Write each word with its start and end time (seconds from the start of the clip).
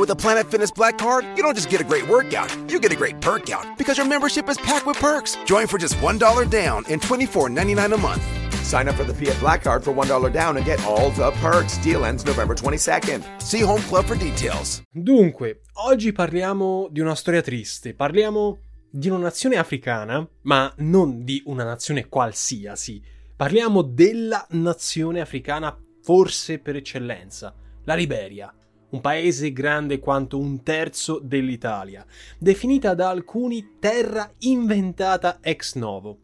With 0.00 0.08
a 0.08 0.16
Planet 0.16 0.50
Fitness 0.50 0.70
Black 0.70 0.96
Card, 0.96 1.26
you 1.36 1.42
don't 1.42 1.54
just 1.54 1.68
get 1.68 1.78
a 1.78 1.84
great 1.84 2.08
workout, 2.08 2.50
you 2.70 2.80
get 2.80 2.90
a 2.90 2.96
great 2.96 3.20
perk 3.20 3.50
out 3.50 3.76
because 3.76 3.98
your 3.98 4.08
membership 4.08 4.48
is 4.48 4.56
packed 4.56 4.86
with 4.86 4.98
perks. 4.98 5.36
Join 5.44 5.66
for 5.66 5.76
just 5.76 5.94
$1 5.96 6.48
down 6.48 6.84
and 6.88 7.02
$24.99 7.02 7.92
a 7.92 7.98
month. 7.98 8.22
Sign 8.64 8.88
up 8.88 8.94
for 8.94 9.04
the 9.04 9.12
Fiat 9.12 9.38
Black 9.40 9.62
Card 9.62 9.84
for 9.84 9.92
$1 9.92 10.32
down 10.32 10.56
and 10.56 10.64
get 10.64 10.82
all 10.86 11.10
the 11.10 11.30
perks. 11.42 11.76
Deal 11.82 12.06
ends 12.06 12.24
November 12.24 12.54
22nd. 12.54 13.42
See 13.42 13.60
Home 13.60 13.82
Club 13.88 14.06
for 14.06 14.16
details. 14.16 14.80
Dunque, 14.90 15.60
oggi 15.84 16.12
parliamo 16.12 16.88
di 16.90 17.00
una 17.00 17.14
storia 17.14 17.42
triste, 17.42 17.92
parliamo 17.92 18.56
di 18.90 19.10
una 19.10 19.18
nazione 19.18 19.58
africana, 19.58 20.26
ma 20.44 20.72
non 20.78 21.24
di 21.24 21.42
una 21.44 21.64
nazione 21.64 22.08
qualsiasi. 22.08 23.02
Parliamo 23.36 23.82
della 23.82 24.46
nazione 24.52 25.20
africana 25.20 25.78
forse 26.02 26.58
per 26.58 26.76
eccellenza, 26.76 27.54
la 27.84 27.94
Liberia 27.94 28.50
un 28.90 29.00
paese 29.00 29.52
grande 29.52 29.98
quanto 29.98 30.38
un 30.38 30.62
terzo 30.62 31.20
dell'Italia, 31.22 32.04
definita 32.38 32.94
da 32.94 33.08
alcuni 33.08 33.76
terra 33.78 34.32
inventata 34.38 35.38
ex 35.40 35.74
novo. 35.74 36.18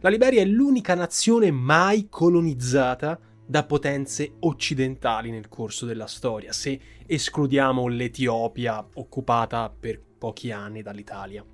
La 0.00 0.08
Liberia 0.08 0.40
è 0.40 0.44
l'unica 0.44 0.94
nazione 0.94 1.50
mai 1.50 2.08
colonizzata 2.08 3.18
da 3.46 3.64
potenze 3.64 4.34
occidentali 4.40 5.30
nel 5.30 5.48
corso 5.48 5.84
della 5.84 6.06
storia, 6.06 6.52
se 6.52 6.80
escludiamo 7.06 7.86
l'Etiopia 7.86 8.84
occupata 8.94 9.70
per 9.70 10.00
pochi 10.18 10.50
anni 10.50 10.82
dall'Italia. 10.82 11.44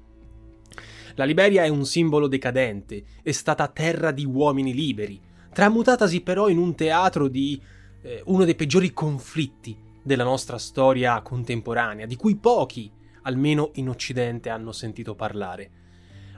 La 1.14 1.24
Liberia 1.24 1.64
è 1.64 1.68
un 1.68 1.84
simbolo 1.84 2.28
decadente, 2.28 3.02
è 3.22 3.32
stata 3.32 3.66
terra 3.66 4.12
di 4.12 4.24
uomini 4.24 4.72
liberi, 4.72 5.20
tramutatasi 5.52 6.20
però 6.20 6.48
in 6.48 6.58
un 6.58 6.74
teatro 6.76 7.26
di 7.26 7.60
eh, 8.02 8.22
uno 8.26 8.44
dei 8.44 8.54
peggiori 8.54 8.92
conflitti 8.92 9.76
della 10.08 10.24
nostra 10.24 10.56
storia 10.58 11.20
contemporanea, 11.20 12.06
di 12.06 12.16
cui 12.16 12.34
pochi, 12.36 12.90
almeno 13.22 13.70
in 13.74 13.88
Occidente, 13.88 14.48
hanno 14.48 14.72
sentito 14.72 15.14
parlare. 15.14 15.70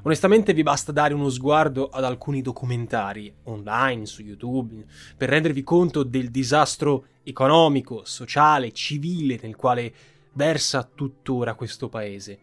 Onestamente 0.03 0.53
vi 0.53 0.63
basta 0.63 0.93
dare 0.93 1.15
uno 1.15 1.29
sguardo 1.29 1.89
ad 1.89 2.05
alcuni 2.05 2.43
documentari 2.43 3.33
online 3.45 4.07
su 4.07 4.23
YouTube 4.23 4.85
per 5.17 5.29
rendervi 5.29 5.63
conto 5.63 6.03
del 6.03 6.31
disastro 6.31 7.07
economico, 7.23 8.03
sociale, 8.05 8.73
civile 8.73 9.39
nel 9.41 9.57
quale 9.57 9.95
versa 10.33 10.83
tuttora 10.83 11.55
questo 11.55 11.89
paese. 11.89 12.39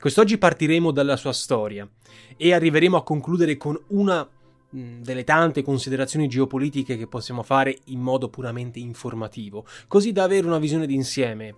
Quest'oggi 0.00 0.38
partiremo 0.38 0.90
dalla 0.90 1.16
sua 1.16 1.32
storia 1.32 1.88
e 2.36 2.52
arriveremo 2.52 2.96
a 2.96 3.04
concludere 3.04 3.56
con 3.56 3.78
una 3.88 4.28
delle 4.74 5.24
tante 5.24 5.62
considerazioni 5.62 6.26
geopolitiche 6.26 6.96
che 6.96 7.06
possiamo 7.06 7.42
fare 7.42 7.76
in 7.86 8.00
modo 8.00 8.28
puramente 8.28 8.80
informativo, 8.80 9.64
così 9.86 10.10
da 10.10 10.24
avere 10.24 10.46
una 10.46 10.58
visione 10.58 10.86
d'insieme 10.86 11.54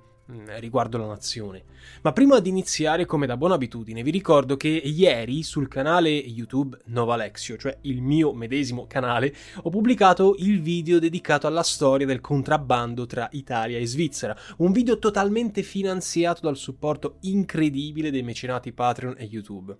riguardo 0.58 0.98
la 0.98 1.06
nazione. 1.06 1.64
Ma 2.02 2.12
prima 2.12 2.40
di 2.40 2.48
iniziare, 2.48 3.06
come 3.06 3.26
da 3.26 3.36
buona 3.36 3.54
abitudine, 3.54 4.02
vi 4.02 4.10
ricordo 4.10 4.56
che 4.56 4.68
ieri 4.68 5.42
sul 5.42 5.68
canale 5.68 6.10
YouTube 6.10 6.78
Nova 6.86 7.14
Alexio, 7.14 7.56
cioè 7.56 7.78
il 7.82 8.02
mio 8.02 8.32
medesimo 8.32 8.86
canale, 8.86 9.34
ho 9.62 9.70
pubblicato 9.70 10.34
il 10.38 10.60
video 10.60 10.98
dedicato 10.98 11.46
alla 11.46 11.62
storia 11.62 12.06
del 12.06 12.20
contrabbando 12.20 13.06
tra 13.06 13.28
Italia 13.32 13.78
e 13.78 13.86
Svizzera, 13.86 14.36
un 14.58 14.72
video 14.72 14.98
totalmente 14.98 15.62
finanziato 15.62 16.40
dal 16.42 16.56
supporto 16.56 17.18
incredibile 17.20 18.10
dei 18.10 18.22
mecenati 18.22 18.72
Patreon 18.72 19.14
e 19.18 19.24
YouTube. 19.24 19.76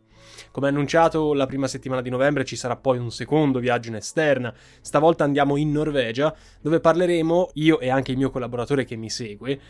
Come 0.50 0.68
annunciato 0.68 1.34
la 1.34 1.46
prima 1.46 1.68
settimana 1.68 2.02
di 2.02 2.10
novembre 2.10 2.44
ci 2.44 2.56
sarà 2.56 2.76
poi 2.76 2.98
un 2.98 3.10
secondo 3.10 3.58
viaggio 3.58 3.88
in 3.88 3.96
esterna, 3.96 4.54
stavolta 4.80 5.24
andiamo 5.24 5.56
in 5.56 5.70
Norvegia, 5.70 6.34
dove 6.60 6.80
parleremo, 6.80 7.50
io 7.54 7.78
e 7.80 7.90
anche 7.90 8.12
il 8.12 8.18
mio 8.18 8.30
collaboratore 8.30 8.84
che 8.84 8.96
mi 8.96 9.10
segue, 9.10 9.60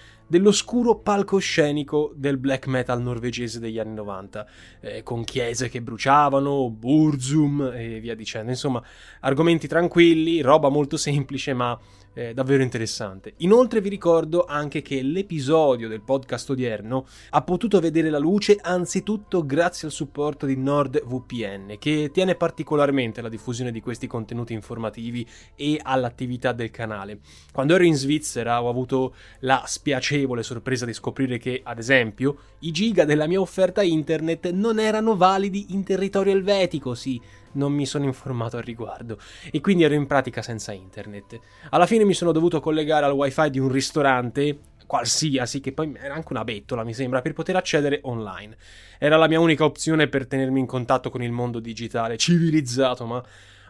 dell'oscuro 0.66 0.96
palcoscenico 0.96 2.12
del 2.16 2.38
black 2.38 2.66
metal 2.66 3.00
norvegese 3.00 3.60
degli 3.60 3.78
anni 3.78 3.94
90, 3.94 4.46
eh, 4.80 5.02
con 5.04 5.22
chiese 5.22 5.68
che 5.68 5.80
bruciavano, 5.80 6.68
Burzum 6.70 7.70
e 7.72 8.00
via 8.00 8.16
dicendo. 8.16 8.50
Insomma, 8.50 8.82
argomenti 9.20 9.68
tranquilli, 9.68 10.40
roba 10.40 10.68
molto 10.68 10.96
semplice, 10.96 11.54
ma 11.54 11.78
eh, 12.16 12.32
davvero 12.32 12.62
interessante. 12.62 13.34
Inoltre 13.38 13.82
vi 13.82 13.90
ricordo 13.90 14.46
anche 14.46 14.80
che 14.80 15.02
l'episodio 15.02 15.86
del 15.86 16.00
podcast 16.00 16.48
odierno 16.48 17.06
ha 17.30 17.42
potuto 17.42 17.78
vedere 17.78 18.08
la 18.08 18.18
luce 18.18 18.56
anzitutto 18.58 19.44
grazie 19.44 19.88
al 19.88 19.92
supporto 19.92 20.46
di 20.46 20.56
NordVPN, 20.56 21.76
che 21.78 22.10
tiene 22.12 22.34
particolarmente 22.34 23.20
alla 23.20 23.28
diffusione 23.28 23.70
di 23.70 23.82
questi 23.82 24.06
contenuti 24.06 24.54
informativi 24.54 25.26
e 25.54 25.78
all'attività 25.82 26.52
del 26.52 26.70
canale. 26.70 27.18
Quando 27.52 27.74
ero 27.74 27.84
in 27.84 27.94
Svizzera 27.94 28.62
ho 28.62 28.70
avuto 28.70 29.14
la 29.40 29.62
spiacevole 29.66 30.42
sorpresa 30.42 30.86
di 30.86 30.94
scoprire 30.94 31.36
che, 31.36 31.60
ad 31.62 31.78
esempio, 31.78 32.38
i 32.60 32.70
giga 32.70 33.04
della 33.04 33.26
mia 33.26 33.40
offerta 33.40 33.82
internet 33.82 34.50
non 34.52 34.78
erano 34.80 35.16
validi 35.16 35.66
in 35.70 35.84
territorio 35.84 36.32
elvetico, 36.32 36.94
sì, 36.94 37.20
non 37.56 37.72
mi 37.72 37.84
sono 37.84 38.04
informato 38.04 38.56
al 38.56 38.62
riguardo 38.62 39.18
e 39.50 39.60
quindi 39.60 39.82
ero 39.82 39.94
in 39.94 40.06
pratica 40.06 40.42
senza 40.42 40.72
internet. 40.72 41.38
Alla 41.70 41.86
fine 41.86 42.04
mi 42.04 42.14
sono 42.14 42.32
dovuto 42.32 42.60
collegare 42.60 43.04
al 43.04 43.12
wifi 43.12 43.50
di 43.50 43.58
un 43.58 43.70
ristorante 43.70 44.58
qualsiasi, 44.86 45.60
che 45.60 45.72
poi 45.72 45.92
era 46.00 46.14
anche 46.14 46.28
una 46.30 46.44
bettola, 46.44 46.84
mi 46.84 46.94
sembra, 46.94 47.20
per 47.20 47.32
poter 47.32 47.56
accedere 47.56 48.00
online. 48.02 48.56
Era 48.98 49.16
la 49.16 49.26
mia 49.26 49.40
unica 49.40 49.64
opzione 49.64 50.06
per 50.08 50.26
tenermi 50.26 50.60
in 50.60 50.66
contatto 50.66 51.10
con 51.10 51.22
il 51.22 51.32
mondo 51.32 51.58
digitale 51.58 52.16
civilizzato, 52.16 53.04
ma 53.04 53.22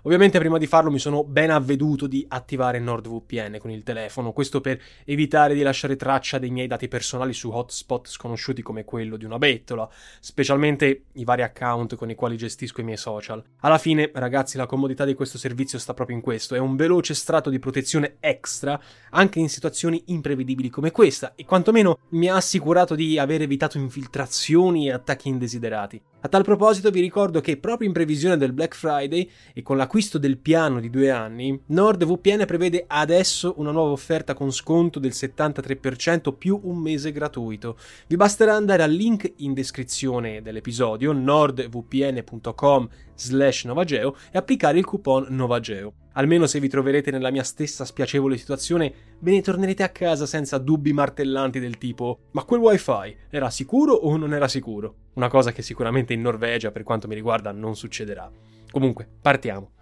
Ovviamente 0.06 0.38
prima 0.38 0.56
di 0.56 0.68
farlo 0.68 0.92
mi 0.92 1.00
sono 1.00 1.24
ben 1.24 1.50
avveduto 1.50 2.06
di 2.06 2.24
attivare 2.28 2.78
NordVPN 2.78 3.58
con 3.58 3.72
il 3.72 3.82
telefono, 3.82 4.30
questo 4.30 4.60
per 4.60 4.80
evitare 5.04 5.52
di 5.52 5.62
lasciare 5.62 5.96
traccia 5.96 6.38
dei 6.38 6.50
miei 6.50 6.68
dati 6.68 6.86
personali 6.86 7.32
su 7.32 7.50
hotspot 7.50 8.06
sconosciuti 8.06 8.62
come 8.62 8.84
quello 8.84 9.16
di 9.16 9.24
una 9.24 9.38
bettola, 9.38 9.90
specialmente 10.20 11.06
i 11.14 11.24
vari 11.24 11.42
account 11.42 11.96
con 11.96 12.08
i 12.08 12.14
quali 12.14 12.36
gestisco 12.36 12.82
i 12.82 12.84
miei 12.84 12.96
social. 12.96 13.42
Alla 13.62 13.78
fine, 13.78 14.12
ragazzi, 14.14 14.56
la 14.56 14.66
comodità 14.66 15.04
di 15.04 15.14
questo 15.14 15.38
servizio 15.38 15.80
sta 15.80 15.92
proprio 15.92 16.14
in 16.14 16.22
questo, 16.22 16.54
è 16.54 16.58
un 16.58 16.76
veloce 16.76 17.12
strato 17.12 17.50
di 17.50 17.58
protezione 17.58 18.18
extra 18.20 18.80
anche 19.10 19.40
in 19.40 19.48
situazioni 19.48 20.04
imprevedibili 20.06 20.70
come 20.70 20.92
questa 20.92 21.32
e 21.34 21.44
quantomeno 21.44 21.98
mi 22.10 22.28
ha 22.28 22.36
assicurato 22.36 22.94
di 22.94 23.18
aver 23.18 23.42
evitato 23.42 23.76
infiltrazioni 23.76 24.86
e 24.86 24.92
attacchi 24.92 25.26
indesiderati. 25.26 26.00
A 26.26 26.28
tal 26.28 26.42
proposito 26.42 26.90
vi 26.90 27.00
ricordo 27.00 27.40
che 27.40 27.56
proprio 27.56 27.86
in 27.86 27.94
previsione 27.94 28.36
del 28.36 28.52
Black 28.52 28.74
Friday 28.74 29.30
e 29.54 29.62
con 29.62 29.76
l'acquisto 29.76 30.18
del 30.18 30.38
piano 30.38 30.80
di 30.80 30.90
due 30.90 31.08
anni, 31.08 31.56
NordVPN 31.66 32.46
prevede 32.46 32.82
adesso 32.88 33.54
una 33.58 33.70
nuova 33.70 33.92
offerta 33.92 34.34
con 34.34 34.50
sconto 34.50 34.98
del 34.98 35.12
73% 35.14 36.34
più 36.36 36.58
un 36.64 36.78
mese 36.78 37.12
gratuito. 37.12 37.78
Vi 38.08 38.16
basterà 38.16 38.56
andare 38.56 38.82
al 38.82 38.90
link 38.90 39.34
in 39.36 39.54
descrizione 39.54 40.42
dell'episodio 40.42 41.12
nordvpn.com 41.12 42.88
slash 43.16 43.64
novageo 43.64 44.16
e 44.30 44.38
applicare 44.38 44.78
il 44.78 44.84
coupon 44.84 45.26
novageo. 45.30 45.94
Almeno 46.12 46.46
se 46.46 46.60
vi 46.60 46.68
troverete 46.68 47.10
nella 47.10 47.30
mia 47.30 47.42
stessa 47.42 47.84
spiacevole 47.84 48.36
situazione, 48.36 48.92
ve 49.18 49.32
ne 49.32 49.42
tornerete 49.42 49.82
a 49.82 49.90
casa 49.90 50.24
senza 50.26 50.58
dubbi 50.58 50.92
martellanti 50.92 51.60
del 51.60 51.78
tipo 51.78 52.20
ma 52.32 52.44
quel 52.44 52.60
wifi 52.60 53.16
era 53.28 53.50
sicuro 53.50 53.92
o 53.92 54.16
non 54.16 54.32
era 54.32 54.48
sicuro? 54.48 54.94
Una 55.14 55.28
cosa 55.28 55.52
che 55.52 55.62
sicuramente 55.62 56.12
in 56.12 56.20
Norvegia, 56.20 56.70
per 56.70 56.82
quanto 56.82 57.08
mi 57.08 57.14
riguarda, 57.14 57.52
non 57.52 57.76
succederà. 57.76 58.30
Comunque, 58.70 59.08
partiamo. 59.20 59.72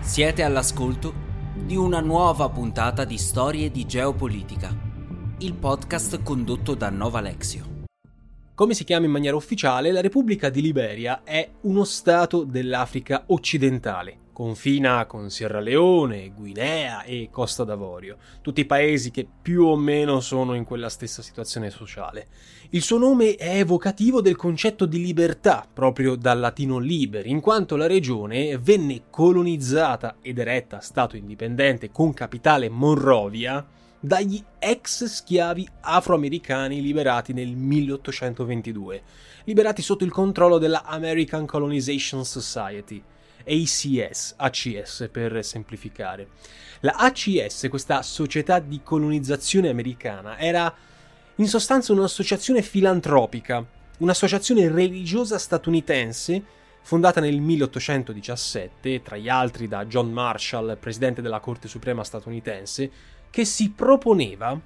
Siete 0.00 0.42
all'ascolto 0.42 1.12
di 1.54 1.76
una 1.76 2.00
nuova 2.00 2.48
puntata 2.48 3.04
di 3.04 3.18
Storie 3.18 3.70
di 3.70 3.86
Geopolitica, 3.86 4.85
il 5.40 5.52
podcast 5.52 6.22
condotto 6.22 6.74
da 6.74 6.88
Nova 6.88 7.18
Alexio. 7.18 7.84
Come 8.54 8.72
si 8.72 8.84
chiama 8.84 9.04
in 9.04 9.10
maniera 9.10 9.36
ufficiale, 9.36 9.92
la 9.92 10.00
Repubblica 10.00 10.48
di 10.48 10.62
Liberia 10.62 11.24
è 11.24 11.46
uno 11.62 11.84
stato 11.84 12.42
dell'Africa 12.42 13.24
occidentale, 13.26 14.20
confina 14.32 15.04
con 15.04 15.28
Sierra 15.28 15.60
Leone, 15.60 16.32
Guinea 16.34 17.02
e 17.02 17.28
Costa 17.30 17.64
d'Avorio, 17.64 18.16
tutti 18.40 18.64
paesi 18.64 19.10
che 19.10 19.28
più 19.42 19.64
o 19.64 19.76
meno 19.76 20.20
sono 20.20 20.54
in 20.54 20.64
quella 20.64 20.88
stessa 20.88 21.20
situazione 21.20 21.68
sociale. 21.68 22.28
Il 22.70 22.80
suo 22.80 22.96
nome 22.96 23.34
è 23.34 23.58
evocativo 23.58 24.22
del 24.22 24.36
concetto 24.36 24.86
di 24.86 25.02
libertà, 25.02 25.68
proprio 25.70 26.16
dal 26.16 26.38
latino 26.38 26.78
liber, 26.78 27.26
in 27.26 27.40
quanto 27.40 27.76
la 27.76 27.86
regione 27.86 28.56
venne 28.56 29.02
colonizzata 29.10 30.16
ed 30.22 30.38
eretta 30.38 30.80
Stato 30.80 31.14
indipendente 31.14 31.90
con 31.90 32.14
capitale 32.14 32.70
Monrovia 32.70 33.84
dagli 34.00 34.42
ex 34.58 35.04
schiavi 35.04 35.68
afroamericani 35.80 36.80
liberati 36.80 37.32
nel 37.32 37.54
1822, 37.56 39.02
liberati 39.44 39.82
sotto 39.82 40.04
il 40.04 40.10
controllo 40.10 40.58
della 40.58 40.84
American 40.84 41.46
Colonization 41.46 42.24
Society. 42.24 43.02
ACS, 43.48 44.34
ACS 44.38 45.08
per 45.10 45.44
semplificare. 45.44 46.30
La 46.80 46.96
ACS, 46.98 47.68
questa 47.70 48.02
società 48.02 48.58
di 48.58 48.80
colonizzazione 48.82 49.68
americana, 49.68 50.36
era 50.36 50.74
in 51.36 51.46
sostanza 51.46 51.92
un'associazione 51.92 52.60
filantropica, 52.62 53.64
un'associazione 53.98 54.68
religiosa 54.68 55.38
statunitense 55.38 56.42
fondata 56.86 57.20
nel 57.20 57.40
1817, 57.40 59.02
tra 59.02 59.16
gli 59.16 59.28
altri 59.28 59.66
da 59.66 59.84
John 59.86 60.12
Marshall, 60.12 60.78
presidente 60.78 61.20
della 61.20 61.40
Corte 61.40 61.66
Suprema 61.66 62.04
statunitense, 62.04 62.90
che 63.30 63.44
si 63.44 63.70
proponeva 63.70 64.58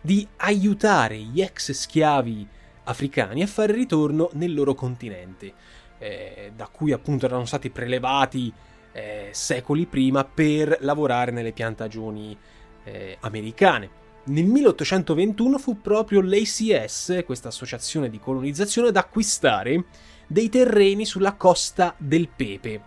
di 0.00 0.26
aiutare 0.36 1.16
gli 1.18 1.40
ex 1.40 1.72
schiavi 1.72 2.46
africani 2.84 3.42
a 3.42 3.46
fare 3.46 3.72
ritorno 3.72 4.30
nel 4.34 4.54
loro 4.54 4.74
continente 4.74 5.52
eh, 5.98 6.52
da 6.54 6.68
cui 6.68 6.92
appunto 6.92 7.26
erano 7.26 7.44
stati 7.44 7.70
prelevati 7.70 8.52
eh, 8.92 9.28
secoli 9.32 9.86
prima 9.86 10.24
per 10.24 10.78
lavorare 10.80 11.30
nelle 11.30 11.52
piantagioni 11.52 12.36
eh, 12.84 13.16
americane. 13.20 14.04
Nel 14.24 14.44
1821 14.44 15.58
fu 15.58 15.80
proprio 15.80 16.20
l'ACS, 16.20 17.22
questa 17.24 17.48
associazione 17.48 18.08
di 18.08 18.18
colonizzazione, 18.18 18.88
ad 18.88 18.96
acquistare 18.96 19.84
dei 20.26 20.48
terreni 20.48 21.04
sulla 21.04 21.34
costa 21.34 21.94
del 21.96 22.28
Pepe, 22.34 22.82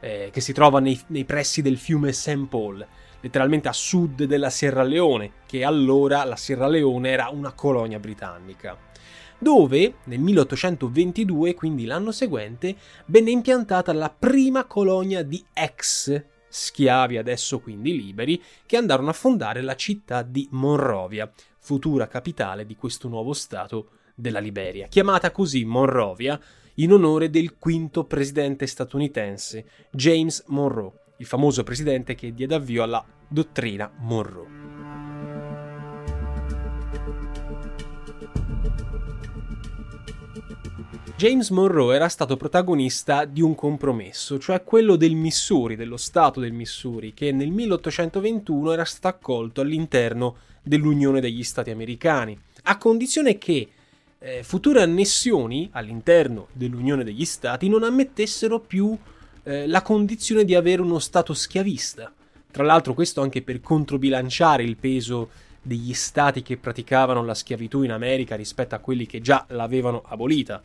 eh, 0.00 0.28
che 0.30 0.40
si 0.40 0.52
trova 0.52 0.80
nei, 0.80 1.00
nei 1.08 1.24
pressi 1.24 1.62
del 1.62 1.78
fiume 1.78 2.12
St. 2.12 2.46
Paul, 2.46 2.86
letteralmente 3.22 3.68
a 3.68 3.72
sud 3.72 4.24
della 4.24 4.50
Sierra 4.50 4.82
Leone, 4.82 5.32
che 5.46 5.64
allora 5.64 6.22
la 6.24 6.36
Sierra 6.36 6.66
Leone 6.66 7.08
era 7.08 7.30
una 7.30 7.52
colonia 7.52 7.98
britannica 7.98 8.76
dove 9.42 9.94
nel 10.04 10.20
1822, 10.20 11.54
quindi 11.54 11.84
l'anno 11.84 12.12
seguente, 12.12 12.76
venne 13.06 13.32
impiantata 13.32 13.92
la 13.92 14.08
prima 14.08 14.66
colonia 14.66 15.24
di 15.24 15.44
ex 15.52 16.30
schiavi, 16.52 17.16
adesso 17.16 17.58
quindi 17.60 17.96
liberi, 17.96 18.40
che 18.66 18.76
andarono 18.76 19.10
a 19.10 19.14
fondare 19.14 19.62
la 19.62 19.74
città 19.74 20.22
di 20.22 20.46
Monrovia, 20.52 21.30
futura 21.58 22.06
capitale 22.06 22.66
di 22.66 22.76
questo 22.76 23.08
nuovo 23.08 23.32
stato 23.32 23.88
della 24.14 24.38
Liberia, 24.38 24.86
chiamata 24.86 25.32
così 25.32 25.64
Monrovia 25.64 26.38
in 26.74 26.92
onore 26.92 27.30
del 27.30 27.56
quinto 27.58 28.04
presidente 28.04 28.66
statunitense, 28.66 29.64
James 29.90 30.44
Monroe, 30.48 30.92
il 31.22 31.28
famoso 31.28 31.62
presidente 31.62 32.16
che 32.16 32.34
diede 32.34 32.56
avvio 32.56 32.82
alla 32.82 33.04
dottrina 33.28 33.88
Monroe. 33.98 34.60
James 41.16 41.50
Monroe 41.50 41.94
era 41.94 42.08
stato 42.08 42.36
protagonista 42.36 43.24
di 43.24 43.40
un 43.40 43.54
compromesso, 43.54 44.40
cioè 44.40 44.64
quello 44.64 44.96
del 44.96 45.14
Missouri, 45.14 45.76
dello 45.76 45.96
Stato 45.96 46.40
del 46.40 46.50
Missouri, 46.50 47.14
che 47.14 47.30
nel 47.30 47.52
1821 47.52 48.72
era 48.72 48.84
stato 48.84 49.06
accolto 49.06 49.60
all'interno 49.60 50.38
dell'Unione 50.60 51.20
degli 51.20 51.44
Stati 51.44 51.70
americani, 51.70 52.36
a 52.64 52.76
condizione 52.76 53.38
che 53.38 53.68
eh, 54.18 54.42
future 54.42 54.82
annessioni 54.82 55.68
all'interno 55.70 56.48
dell'Unione 56.52 57.04
degli 57.04 57.24
Stati 57.24 57.68
non 57.68 57.84
ammettessero 57.84 58.58
più 58.58 58.98
eh, 59.44 59.66
la 59.66 59.82
condizione 59.82 60.44
di 60.44 60.54
avere 60.54 60.82
uno 60.82 60.98
Stato 60.98 61.34
schiavista. 61.34 62.12
Tra 62.50 62.64
l'altro 62.64 62.94
questo 62.94 63.22
anche 63.22 63.42
per 63.42 63.60
controbilanciare 63.60 64.62
il 64.62 64.76
peso 64.76 65.30
degli 65.62 65.94
stati 65.94 66.42
che 66.42 66.56
praticavano 66.56 67.24
la 67.24 67.34
schiavitù 67.34 67.82
in 67.82 67.92
America 67.92 68.34
rispetto 68.34 68.74
a 68.74 68.78
quelli 68.78 69.06
che 69.06 69.20
già 69.20 69.44
l'avevano 69.48 70.02
abolita. 70.06 70.60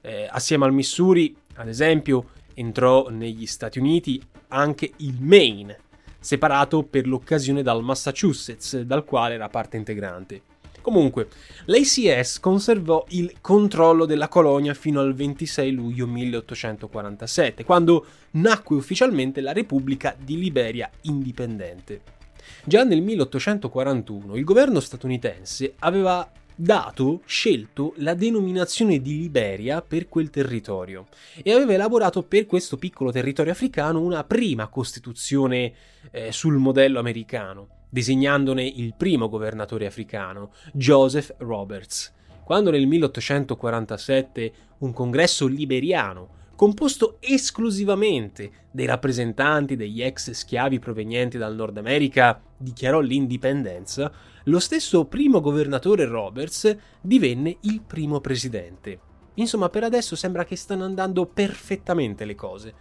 Eh, 0.00 0.28
assieme 0.30 0.64
al 0.64 0.72
Missouri, 0.72 1.36
ad 1.54 1.68
esempio, 1.68 2.30
entrò 2.54 3.08
negli 3.10 3.46
Stati 3.46 3.78
Uniti 3.78 4.20
anche 4.48 4.92
il 4.96 5.16
Maine, 5.20 5.78
separato 6.18 6.82
per 6.82 7.06
l'occasione 7.06 7.62
dal 7.62 7.82
Massachusetts, 7.82 8.80
dal 8.80 9.04
quale 9.04 9.34
era 9.34 9.48
parte 9.48 9.76
integrante. 9.76 10.42
Comunque, 10.80 11.28
l'ACS 11.66 12.40
conservò 12.40 13.04
il 13.10 13.34
controllo 13.40 14.06
della 14.06 14.28
colonia 14.28 14.74
fino 14.74 15.00
al 15.00 15.14
26 15.14 15.72
luglio 15.72 16.06
1847, 16.06 17.64
quando 17.64 18.06
nacque 18.32 18.76
ufficialmente 18.76 19.40
la 19.40 19.52
Repubblica 19.52 20.16
di 20.18 20.38
Liberia 20.38 20.90
indipendente. 21.02 22.16
Già 22.64 22.84
nel 22.84 23.02
1841 23.02 24.36
il 24.36 24.44
governo 24.44 24.80
statunitense 24.80 25.74
aveva 25.80 26.30
dato, 26.60 27.20
scelto 27.24 27.94
la 27.98 28.14
denominazione 28.14 29.00
di 29.00 29.16
Liberia 29.16 29.80
per 29.80 30.08
quel 30.08 30.28
territorio 30.28 31.06
e 31.40 31.52
aveva 31.52 31.74
elaborato 31.74 32.24
per 32.24 32.46
questo 32.46 32.76
piccolo 32.76 33.12
territorio 33.12 33.52
africano 33.52 34.00
una 34.00 34.24
prima 34.24 34.66
costituzione 34.66 35.72
eh, 36.10 36.32
sul 36.32 36.56
modello 36.56 36.98
americano, 36.98 37.77
designandone 37.88 38.64
il 38.66 38.94
primo 38.96 39.28
governatore 39.28 39.86
africano, 39.86 40.52
Joseph 40.72 41.34
Roberts. 41.38 42.14
Quando 42.44 42.70
nel 42.70 42.86
1847 42.86 44.52
un 44.78 44.92
congresso 44.92 45.46
liberiano 45.46 46.36
composto 46.56 47.18
esclusivamente 47.20 48.50
dei 48.70 48.86
rappresentanti 48.86 49.76
degli 49.76 50.02
ex 50.02 50.32
schiavi 50.32 50.80
provenienti 50.80 51.38
dal 51.38 51.54
Nord 51.54 51.76
America, 51.76 52.40
dichiarò 52.56 52.98
l'indipendenza, 53.00 54.10
lo 54.44 54.58
stesso 54.58 55.04
primo 55.04 55.40
governatore 55.40 56.04
Roberts 56.06 56.76
divenne 57.00 57.58
il 57.60 57.80
primo 57.82 58.20
presidente. 58.20 58.98
Insomma, 59.34 59.68
per 59.68 59.84
adesso 59.84 60.16
sembra 60.16 60.44
che 60.44 60.56
stanno 60.56 60.84
andando 60.84 61.26
perfettamente 61.26 62.24
le 62.24 62.34
cose. 62.34 62.74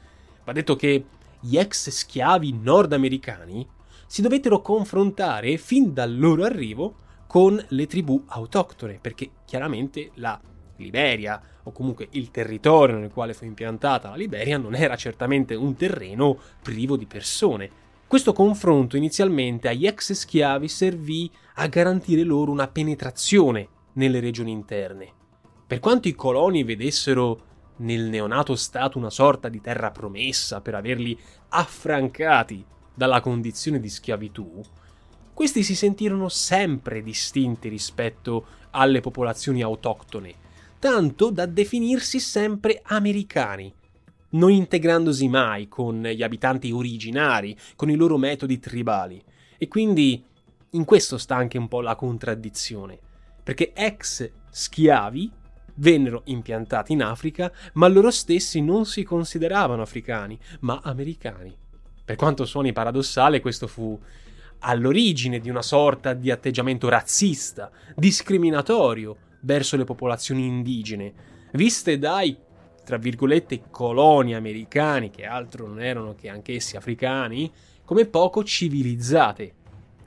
Va 0.44 0.54
detto 0.54 0.76
che 0.76 1.06
gli 1.40 1.58
ex 1.58 1.90
schiavi 1.90 2.58
nordamericani 2.60 3.68
si 4.08 4.22
dovettero 4.22 4.62
confrontare 4.62 5.58
fin 5.58 5.94
dal 5.94 6.18
loro 6.18 6.44
arrivo 6.44 6.96
con 7.28 7.64
le 7.70 7.88
tribù 7.88 8.24
autoctone, 8.26 9.00
perché 9.00 9.32
chiaramente 9.46 10.12
la 10.16 10.40
Liberia, 10.78 11.42
o 11.64 11.72
comunque 11.72 12.08
il 12.12 12.32
territorio 12.32 12.98
nel 12.98 13.12
quale 13.12 13.34
fu 13.34 13.44
impiantata 13.44 14.10
la 14.10 14.16
Liberia, 14.16 14.58
non 14.58 14.76
era 14.76 14.96
certamente 14.96 15.54
un 15.56 15.76
terreno 15.76 16.38
privo 16.64 16.96
di 16.96 17.06
persone. 17.06 17.70
Questo 18.08 18.32
confronto 18.32 18.96
inizialmente 18.96 19.68
agli 19.68 19.86
ex 19.86 20.14
schiavi 20.14 20.68
servì 20.70 21.30
a 21.56 21.68
garantire 21.68 22.24
loro 22.24 22.52
una 22.52 22.68
penetrazione 22.68 23.68
nelle 23.94 24.22
regioni 24.22 24.52
interne. 24.52 25.12
Per 25.68 25.80
quanto 25.80 26.08
i 26.08 26.16
coloni 26.16 26.64
vedessero 26.64 27.42
nel 27.78 28.06
neonato 28.06 28.56
Stato 28.56 28.98
una 28.98 29.10
sorta 29.10 29.50
di 29.50 29.60
terra 29.60 29.92
promessa 29.92 30.62
per 30.62 30.76
averli 30.76 31.18
affrancati 31.50 32.66
dalla 32.98 33.22
condizione 33.22 33.80
di 33.80 33.90
schiavitù, 33.90 34.60
questi 35.32 35.62
si 35.62 35.76
sentirono 35.76 36.28
sempre 36.28 37.04
distinti 37.04 37.70
rispetto 37.70 38.46
alle 38.72 39.00
popolazioni 39.00 39.62
autoctone 39.62 40.46
tanto 40.80 41.32
da 41.32 41.46
definirsi 41.46 42.20
sempre 42.20 42.82
americani, 42.84 43.74
non 44.32 44.52
integrandosi 44.52 45.28
mai 45.28 45.68
con 45.68 46.02
gli 46.04 46.22
abitanti 46.22 46.72
originari, 46.72 47.58
con 47.76 47.90
i 47.90 47.96
loro 47.96 48.18
metodi 48.18 48.60
tribali. 48.60 49.22
E 49.58 49.68
quindi 49.68 50.24
in 50.72 50.86
questo 50.86 51.18
sta 51.18 51.36
anche 51.36 51.58
un 51.58 51.68
po' 51.68 51.82
la 51.82 51.96
contraddizione, 51.96 53.00
perché 53.42 53.72
ex 53.74 54.30
schiavi 54.50 55.32
vennero 55.76 56.22
impiantati 56.26 56.94
in 56.94 57.04
Africa, 57.04 57.52
ma 57.74 57.88
loro 57.88 58.12
stessi 58.12 58.62
non 58.62 58.86
si 58.86 59.04
consideravano 59.04 59.82
africani, 59.82 60.38
ma 60.62 60.80
americani. 60.84 61.56
Per 62.08 62.16
quanto 62.16 62.46
suoni 62.46 62.72
paradossale, 62.72 63.42
questo 63.42 63.68
fu 63.68 64.00
all'origine 64.60 65.40
di 65.40 65.50
una 65.50 65.62
sorta 65.62 66.14
di 66.14 66.32
atteggiamento 66.32 66.88
razzista, 66.88 67.70
discriminatorio, 67.98 69.18
verso 69.42 69.76
le 69.76 69.84
popolazioni 69.84 70.46
indigene, 70.46 71.14
viste 71.52 72.00
dai, 72.00 72.34
tra 72.86 72.96
virgolette, 72.96 73.64
coloni 73.70 74.36
americani, 74.36 75.10
che 75.10 75.26
altro 75.26 75.68
non 75.68 75.82
erano 75.82 76.16
che 76.16 76.30
anch'essi 76.30 76.78
africani, 76.78 77.52
come 77.84 78.06
poco 78.06 78.42
civilizzate, 78.42 79.54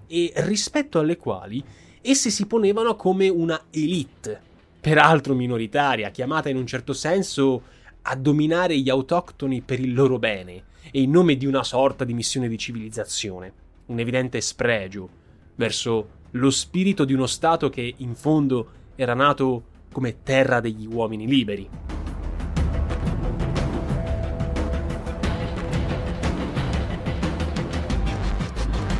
e 0.06 0.32
rispetto 0.36 1.00
alle 1.00 1.18
quali 1.18 1.62
esse 2.00 2.30
si 2.30 2.46
ponevano 2.46 2.96
come 2.96 3.28
una 3.28 3.64
elite, 3.68 4.40
peraltro 4.80 5.34
minoritaria, 5.34 6.08
chiamata 6.08 6.48
in 6.48 6.56
un 6.56 6.66
certo 6.66 6.94
senso 6.94 7.60
a 8.02 8.16
dominare 8.16 8.78
gli 8.78 8.88
autoctoni 8.88 9.60
per 9.60 9.80
il 9.80 9.92
loro 9.92 10.18
bene, 10.18 10.64
e 10.90 11.02
in 11.02 11.10
nome 11.10 11.36
di 11.36 11.46
una 11.46 11.62
sorta 11.62 12.04
di 12.04 12.14
missione 12.14 12.48
di 12.48 12.58
civilizzazione, 12.58 13.52
un 13.86 13.98
evidente 13.98 14.40
spregio 14.40 15.08
verso 15.54 16.18
lo 16.32 16.50
spirito 16.50 17.04
di 17.04 17.12
uno 17.12 17.26
Stato 17.26 17.68
che 17.68 17.94
in 17.98 18.14
fondo 18.14 18.68
era 18.94 19.14
nato 19.14 19.64
come 19.92 20.22
terra 20.22 20.60
degli 20.60 20.86
uomini 20.86 21.26
liberi. 21.26 21.68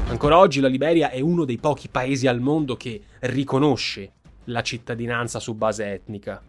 Ancora 0.09 0.39
oggi 0.39 0.61
la 0.61 0.69
Liberia 0.69 1.09
è 1.11 1.21
uno 1.21 1.45
dei 1.45 1.57
pochi 1.57 1.89
paesi 1.89 2.27
al 2.27 2.41
mondo 2.41 2.77
che 2.77 3.01
riconosce 3.21 4.13
la 4.45 4.61
cittadinanza 4.61 5.39
su 5.39 5.55
base 5.55 5.93
etnica. 5.93 6.43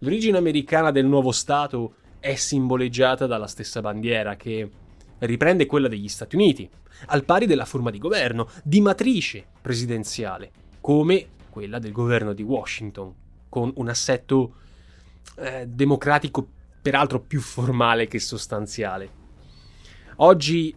L'origine 0.00 0.38
americana 0.38 0.92
del 0.92 1.06
nuovo 1.06 1.32
Stato 1.32 1.94
è 2.20 2.36
simboleggiata 2.36 3.26
dalla 3.26 3.48
stessa 3.48 3.80
bandiera 3.80 4.36
che 4.36 4.70
riprende 5.18 5.66
quella 5.66 5.88
degli 5.88 6.06
Stati 6.06 6.36
Uniti, 6.36 6.68
al 7.06 7.24
pari 7.24 7.46
della 7.46 7.64
forma 7.64 7.90
di 7.90 7.98
governo, 7.98 8.48
di 8.62 8.80
matrice 8.80 9.44
presidenziale, 9.60 10.50
come 10.80 11.26
quella 11.50 11.80
del 11.80 11.90
governo 11.90 12.32
di 12.32 12.42
Washington, 12.42 13.12
con 13.48 13.72
un 13.74 13.88
assetto 13.88 14.54
eh, 15.36 15.66
democratico 15.66 16.46
peraltro 16.80 17.20
più 17.20 17.40
formale 17.40 18.06
che 18.06 18.20
sostanziale. 18.20 19.10
Oggi 20.16 20.72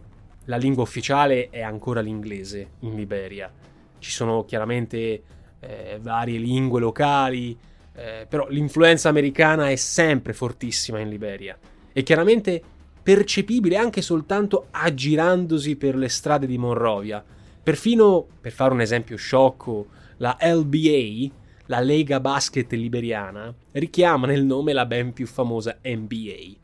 la 0.46 0.56
lingua 0.56 0.82
ufficiale 0.82 1.48
è 1.50 1.62
ancora 1.62 2.00
l'inglese 2.00 2.72
in 2.80 2.96
Liberia. 2.96 3.52
Ci 4.00 4.10
sono 4.10 4.44
chiaramente 4.44 5.22
eh, 5.60 5.98
varie 6.02 6.38
lingue 6.38 6.80
locali, 6.80 7.56
eh, 7.94 8.26
però 8.28 8.48
l'influenza 8.48 9.08
americana 9.08 9.70
è 9.70 9.76
sempre 9.76 10.32
fortissima 10.32 10.98
in 10.98 11.08
Liberia 11.08 11.58
e 11.92 12.02
chiaramente 12.02 12.62
percepibile 13.02 13.76
anche 13.76 14.00
soltanto 14.00 14.68
aggirandosi 14.70 15.76
per 15.76 15.96
le 15.96 16.08
strade 16.08 16.46
di 16.46 16.58
Monrovia. 16.58 17.24
Perfino, 17.62 18.26
per 18.40 18.52
fare 18.52 18.72
un 18.72 18.80
esempio 18.80 19.16
sciocco, 19.16 19.88
la 20.18 20.36
LBA, 20.40 21.30
la 21.66 21.80
Lega 21.80 22.20
Basket 22.20 22.70
Liberiana, 22.72 23.52
richiama 23.72 24.26
nel 24.26 24.44
nome 24.44 24.72
la 24.72 24.86
ben 24.86 25.12
più 25.12 25.26
famosa 25.26 25.78
NBA. 25.82 26.60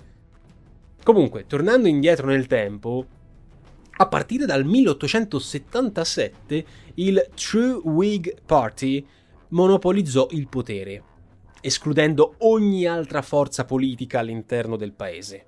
Comunque, 1.02 1.46
tornando 1.46 1.88
indietro 1.88 2.26
nel 2.26 2.46
tempo, 2.46 3.06
a 4.00 4.06
partire 4.06 4.46
dal 4.46 4.64
1877 4.64 6.64
il 6.94 7.28
True 7.34 7.80
Whig 7.82 8.42
Party 8.44 9.04
monopolizzò 9.48 10.28
il 10.30 10.46
potere, 10.48 11.02
escludendo 11.60 12.34
ogni 12.38 12.86
altra 12.86 13.22
forza 13.22 13.64
politica 13.64 14.18
all'interno 14.20 14.76
del 14.76 14.92
paese. 14.92 15.46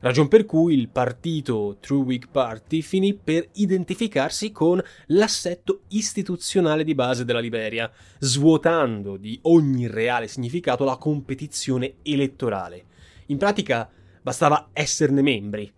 Ragion 0.00 0.28
per 0.28 0.44
cui 0.44 0.74
il 0.74 0.90
partito 0.90 1.78
True 1.80 2.04
Whig 2.04 2.28
Party 2.30 2.82
finì 2.82 3.14
per 3.14 3.48
identificarsi 3.54 4.52
con 4.52 4.80
l'assetto 5.06 5.80
istituzionale 5.88 6.84
di 6.84 6.94
base 6.94 7.24
della 7.24 7.40
Liberia, 7.40 7.90
svuotando 8.18 9.16
di 9.16 9.36
ogni 9.42 9.88
reale 9.88 10.28
significato 10.28 10.84
la 10.84 10.96
competizione 10.96 11.96
elettorale. 12.02 12.84
In 13.26 13.38
pratica 13.38 13.90
bastava 14.22 14.68
esserne 14.72 15.20
membri 15.20 15.72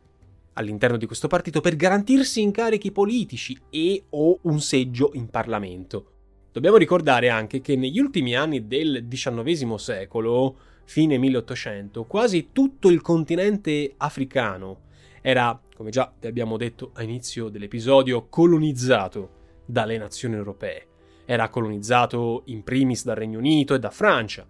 all'interno 0.55 0.99
di 0.99 1.07
questo 1.07 1.27
partito 1.27 1.63
per 1.63 1.77
garantirsi 1.77 2.43
incarichi 2.43 2.93
politici 2.93 3.59
e 3.71 4.05
o 4.11 4.39
un 4.43 4.61
seggio 4.61 5.13
in 5.15 5.31
Parlamento. 5.31 6.20
Dobbiamo 6.53 6.79
ricordare 6.79 7.29
anche 7.29 7.61
che 7.61 7.77
negli 7.77 8.01
ultimi 8.01 8.35
anni 8.35 8.67
del 8.67 9.07
XIX 9.09 9.75
secolo 9.75 10.57
fine 10.85 11.17
1800, 11.17 12.03
quasi 12.07 12.49
tutto 12.51 12.89
il 12.89 13.01
continente 13.01 13.95
africano 13.97 14.89
era, 15.21 15.61
come 15.77 15.91
già 15.91 16.13
vi 16.19 16.27
abbiamo 16.27 16.57
detto 16.57 16.91
a 16.95 17.05
inizio 17.05 17.51
dell'episodio, 17.51 18.27
colonizzato 18.29 19.31
dalle 19.65 19.97
nazioni 19.97 20.35
europee. 20.35 20.87
Era 21.25 21.49
colonizzato 21.51 22.43
in 22.47 22.65
primis 22.65 23.05
dal 23.05 23.15
Regno 23.15 23.39
Unito 23.39 23.75
e 23.75 23.79
da 23.79 23.91
Francia, 23.91 24.45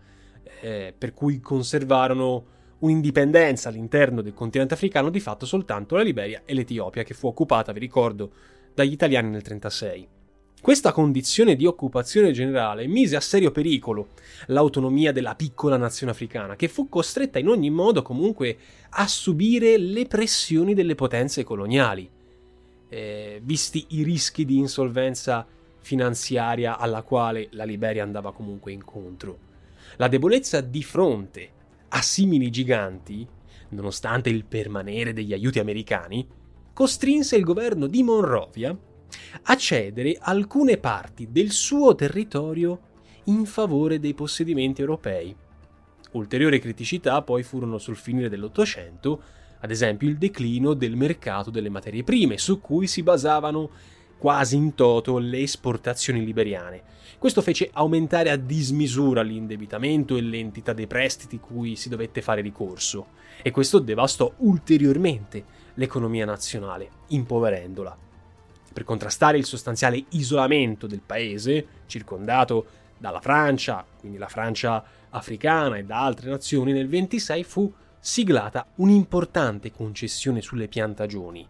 eh, 0.63 0.95
per 0.97 1.13
cui 1.13 1.39
conservarono 1.41 2.47
un'indipendenza 2.79 3.69
all'interno 3.69 4.23
del 4.23 4.33
continente 4.33 4.73
africano 4.73 5.11
di 5.11 5.21
fatto 5.21 5.45
soltanto 5.45 5.97
la 5.97 6.03
Liberia 6.03 6.41
e 6.47 6.55
l'Etiopia, 6.55 7.03
che 7.03 7.13
fu 7.13 7.27
occupata, 7.27 7.73
vi 7.73 7.81
ricordo, 7.81 8.33
dagli 8.73 8.93
italiani 8.93 9.29
nel 9.29 9.43
1936. 9.43 10.19
Questa 10.61 10.93
condizione 10.93 11.57
di 11.57 11.65
occupazione 11.65 12.33
generale 12.33 12.87
mise 12.87 13.17
a 13.17 13.21
serio 13.21 13.51
pericolo 13.51 14.09
l'autonomia 14.49 15.11
della 15.11 15.35
piccola 15.35 15.79
nazione 15.79 16.13
africana, 16.13 16.55
che 16.55 16.69
fu 16.69 16.91
costretta 16.91 17.39
in 17.39 17.49
ogni 17.49 17.71
modo 17.71 18.03
comunque 18.03 18.59
a 18.91 19.07
subire 19.07 19.79
le 19.79 20.05
pressioni 20.05 20.75
delle 20.75 20.95
potenze 20.95 21.45
coloniali, 21.45 22.07
eh, 22.91 23.41
visti 23.43 23.87
i 23.89 24.03
rischi 24.03 24.45
di 24.45 24.59
insolvenza 24.59 25.47
finanziaria 25.79 26.77
alla 26.77 27.01
quale 27.01 27.49
la 27.53 27.65
Liberia 27.65 28.03
andava 28.03 28.35
comunque 28.35 28.71
incontro. 28.71 29.39
La 29.97 30.09
debolezza 30.09 30.61
di 30.61 30.83
fronte 30.83 31.49
a 31.89 32.03
simili 32.03 32.51
giganti, 32.51 33.27
nonostante 33.71 34.29
il 34.29 34.45
permanere 34.45 35.15
degli 35.15 35.33
aiuti 35.33 35.59
americani, 35.59 36.29
costrinse 36.75 37.37
il 37.37 37.45
governo 37.45 37.87
di 37.87 38.03
Monrovia 38.03 38.77
a 39.43 39.57
cedere 39.57 40.17
alcune 40.21 40.77
parti 40.77 41.29
del 41.31 41.51
suo 41.51 41.95
territorio 41.95 42.81
in 43.25 43.45
favore 43.45 43.99
dei 43.99 44.15
possedimenti 44.15 44.81
europei. 44.81 45.35
Ulteriori 46.13 46.59
criticità 46.59 47.23
poi 47.23 47.43
furono 47.43 47.79
sul 47.79 47.97
finire 47.97 48.29
dell'Ottocento, 48.29 49.23
ad 49.61 49.71
esempio 49.71 50.09
il 50.09 50.17
declino 50.17 50.75
del 50.75 50.97
mercato 50.97 51.51
delle 51.51 51.69
materie 51.69 52.03
prime, 52.03 52.39
su 52.39 52.61
cui 52.61 52.87
si 52.87 53.03
basavano 53.03 53.71
quasi 54.19 54.57
in 54.57 54.75
toto 54.75 55.19
le 55.19 55.39
esportazioni 55.39 56.25
liberiane. 56.25 56.83
Questo 57.19 57.43
fece 57.43 57.71
aumentare 57.73 58.31
a 58.31 58.37
dismisura 58.37 59.23
l'indebitamento 59.23 60.17
e 60.17 60.21
l'entità 60.21 60.73
dei 60.73 60.87
prestiti 60.87 61.39
cui 61.39 61.77
si 61.77 61.89
dovette 61.89 62.23
fare 62.23 62.41
ricorso, 62.41 63.09
e 63.43 63.51
questo 63.51 63.79
devastò 63.79 64.33
ulteriormente 64.39 65.45
l'economia 65.75 66.25
nazionale, 66.25 66.91
impoverendola 67.09 68.09
per 68.73 68.85
contrastare 68.85 69.39
il 69.39 69.45
sostanziale 69.45 70.05
isolamento 70.11 70.87
del 70.87 71.03
paese, 71.05 71.67
circondato 71.87 72.67
dalla 72.99 73.21
Francia, 73.21 73.85
quindi 73.99 74.19
la 74.19 74.29
Francia 74.29 74.85
africana 75.11 75.77
e 75.77 75.85
da 75.85 76.03
altre 76.05 76.31
nazioni, 76.31 76.73
nel 76.73 76.89
26 76.89 77.45
fu 77.45 77.73
siglata 77.99 78.67
un'importante 78.77 79.73
concessione 79.73 80.41
sulle 80.41 80.69
piantagioni, 80.69 81.47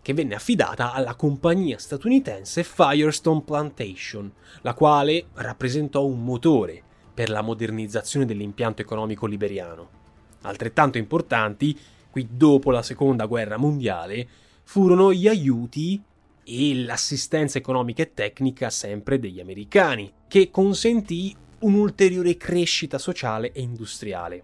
che 0.00 0.14
venne 0.14 0.34
affidata 0.34 0.92
alla 0.92 1.14
compagnia 1.14 1.78
statunitense 1.78 2.62
Firestone 2.64 3.42
Plantation, 3.42 4.30
la 4.62 4.74
quale 4.74 5.26
rappresentò 5.34 6.04
un 6.04 6.22
motore 6.22 6.82
per 7.12 7.30
la 7.30 7.42
modernizzazione 7.42 8.26
dell'impianto 8.26 8.82
economico 8.82 9.26
liberiano. 9.26 9.96
Altrettanto 10.42 10.98
importanti, 10.98 11.76
qui 12.10 12.28
dopo 12.30 12.70
la 12.70 12.82
seconda 12.82 13.26
guerra 13.26 13.56
mondiale, 13.56 14.28
furono 14.62 15.12
gli 15.12 15.26
aiuti 15.26 16.00
e 16.48 16.74
l'assistenza 16.76 17.58
economica 17.58 18.02
e 18.02 18.14
tecnica 18.14 18.70
sempre 18.70 19.18
degli 19.18 19.38
americani, 19.38 20.10
che 20.26 20.50
consentì 20.50 21.36
un'ulteriore 21.60 22.38
crescita 22.38 22.96
sociale 22.96 23.52
e 23.52 23.60
industriale. 23.60 24.42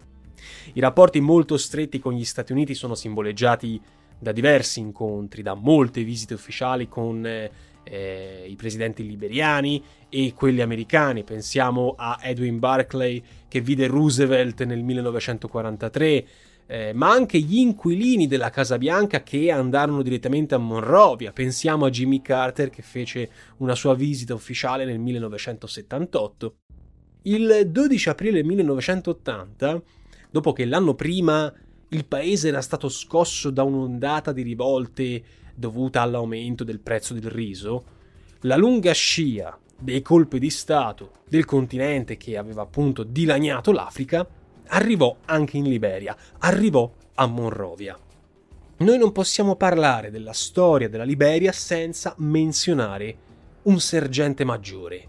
I 0.73 0.79
rapporti 0.79 1.19
molto 1.19 1.57
stretti 1.57 1.99
con 1.99 2.13
gli 2.13 2.23
Stati 2.23 2.51
Uniti 2.51 2.75
sono 2.75 2.93
simboleggiati 2.93 3.81
da 4.19 4.31
diversi 4.31 4.79
incontri, 4.79 5.41
da 5.41 5.55
molte 5.55 6.03
visite 6.03 6.35
ufficiali 6.35 6.87
con 6.87 7.25
eh, 7.25 8.45
i 8.47 8.55
presidenti 8.55 9.05
liberiani 9.05 9.83
e 10.09 10.33
quelli 10.33 10.61
americani. 10.61 11.23
Pensiamo 11.23 11.95
a 11.97 12.19
Edwin 12.21 12.59
Barclay 12.59 13.21
che 13.47 13.61
vide 13.61 13.87
Roosevelt 13.87 14.63
nel 14.63 14.83
1943, 14.83 16.27
eh, 16.67 16.93
ma 16.93 17.11
anche 17.11 17.39
gli 17.39 17.57
inquilini 17.57 18.27
della 18.27 18.49
Casa 18.49 18.77
Bianca 18.77 19.21
che 19.21 19.51
andarono 19.51 20.01
direttamente 20.01 20.55
a 20.55 20.59
Monrovia. 20.59 21.31
Pensiamo 21.31 21.85
a 21.85 21.89
Jimmy 21.89 22.21
Carter 22.21 22.69
che 22.69 22.81
fece 22.81 23.29
una 23.57 23.75
sua 23.75 23.93
visita 23.93 24.33
ufficiale 24.33 24.85
nel 24.85 24.99
1978. 24.99 26.55
Il 27.23 27.67
12 27.67 28.09
aprile 28.09 28.43
1980, 28.43 29.81
dopo 30.29 30.53
che 30.53 30.65
l'anno 30.65 30.95
prima 30.95 31.51
il 31.89 32.05
paese 32.05 32.47
era 32.47 32.61
stato 32.61 32.89
scosso 32.89 33.51
da 33.51 33.63
un'ondata 33.63 34.31
di 34.31 34.41
rivolte 34.41 35.23
dovuta 35.55 36.01
all'aumento 36.01 36.63
del 36.63 36.79
prezzo 36.79 37.13
del 37.13 37.29
riso, 37.29 37.93
la 38.41 38.57
lunga 38.57 38.91
scia 38.91 39.57
dei 39.77 40.01
colpi 40.01 40.39
di 40.39 40.49
Stato 40.49 41.11
del 41.27 41.45
continente 41.45 42.17
che 42.17 42.37
aveva 42.37 42.63
appunto 42.63 43.03
dilaniato 43.03 43.71
l'Africa 43.71 44.27
arrivò 44.67 45.15
anche 45.25 45.57
in 45.57 45.65
Liberia, 45.65 46.15
arrivò 46.39 46.91
a 47.15 47.25
Monrovia. 47.25 47.97
Noi 48.77 48.97
non 48.97 49.11
possiamo 49.11 49.55
parlare 49.55 50.11
della 50.11 50.33
storia 50.33 50.89
della 50.89 51.05
Liberia 51.05 51.51
senza 51.51 52.13
menzionare 52.17 53.17
un 53.63 53.79
sergente 53.79 54.43
maggiore. 54.43 55.07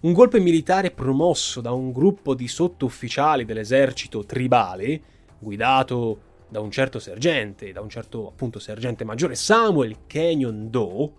Un 0.00 0.12
golpe 0.12 0.40
militare 0.40 0.90
promosso 0.90 1.60
da 1.60 1.72
un 1.72 1.92
gruppo 1.92 2.34
di 2.34 2.48
sottufficiali 2.48 3.44
dell'esercito 3.44 4.24
tribale, 4.24 5.00
guidato 5.38 6.30
da 6.48 6.60
un 6.60 6.70
certo 6.70 6.98
sergente, 6.98 7.72
da 7.72 7.80
un 7.80 7.88
certo 7.88 8.26
appunto 8.26 8.58
sergente 8.58 9.04
maggiore 9.04 9.34
Samuel 9.34 10.06
Kenyon 10.06 10.70
Doe, 10.70 11.10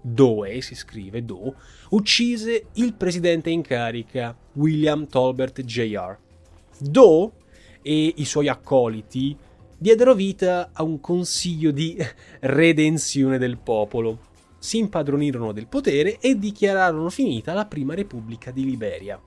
Doe 0.00 0.60
si 0.60 0.74
scrive 0.74 1.24
Doe, 1.24 1.54
uccise 1.90 2.66
il 2.74 2.94
presidente 2.94 3.50
in 3.50 3.62
carica 3.62 4.36
William 4.52 5.06
Tolbert 5.06 5.62
Jr. 5.62 6.18
Doe 6.78 7.30
e 7.82 8.14
i 8.16 8.24
suoi 8.24 8.48
accoliti 8.48 9.36
diedero 9.78 10.14
vita 10.14 10.70
a 10.72 10.82
un 10.82 11.00
consiglio 11.00 11.70
di 11.70 11.96
redenzione 12.40 13.38
del 13.38 13.58
popolo. 13.58 14.34
Si 14.58 14.78
impadronirono 14.78 15.52
del 15.52 15.68
potere 15.68 16.18
e 16.18 16.38
dichiararono 16.38 17.10
finita 17.10 17.52
la 17.52 17.66
prima 17.66 17.94
repubblica 17.94 18.50
di 18.50 18.64
Liberia. 18.64 19.20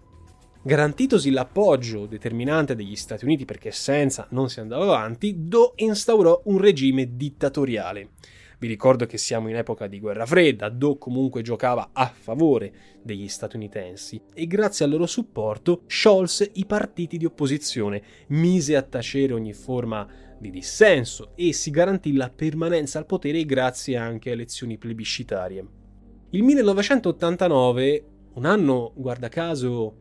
Garantitosi 0.62 1.30
l'appoggio 1.30 2.06
determinante 2.06 2.76
degli 2.76 2.96
Stati 2.96 3.24
Uniti 3.24 3.46
perché 3.46 3.72
senza 3.72 4.28
non 4.32 4.50
si 4.50 4.60
andava 4.60 4.84
avanti, 4.84 5.48
Do 5.48 5.74
instaurò 5.78 6.42
un 6.46 6.58
regime 6.58 7.16
dittatoriale. 7.16 8.10
Vi 8.60 8.68
ricordo 8.68 9.06
che 9.06 9.18
siamo 9.18 9.48
in 9.48 9.56
epoca 9.56 9.88
di 9.88 10.02
guerra 10.02 10.26
fredda, 10.26 10.68
Do 10.68 10.98
comunque 10.98 11.42
giocava 11.42 11.92
a 11.94 12.12
favore 12.14 12.74
degli 13.02 13.30
statunitensi 13.30 14.22
e 14.34 14.48
grazie 14.48 14.84
al 14.84 14.92
loro 14.92 15.06
supporto 15.06 15.84
sciolse 15.88 16.52
i 16.56 16.66
partiti 16.66 17.16
di 17.18 17.24
opposizione, 17.24 18.04
mise 18.28 18.76
a 18.76 18.82
tacere 18.82 19.32
ogni 19.32 19.54
forma 19.54 20.06
di 20.38 20.50
dissenso 20.50 21.32
e 21.36 21.54
si 21.54 21.72
garantì 21.72 22.14
la 22.14 22.30
permanenza 22.30 23.00
al 23.00 23.06
potere 23.06 23.46
grazie 23.46 23.96
anche 23.96 24.30
a 24.30 24.34
elezioni 24.34 24.78
plebiscitarie. 24.78 25.66
Il 26.32 26.44
1989, 26.44 28.06
un 28.34 28.46
anno 28.46 28.92
guarda 28.94 29.30
caso 29.30 29.96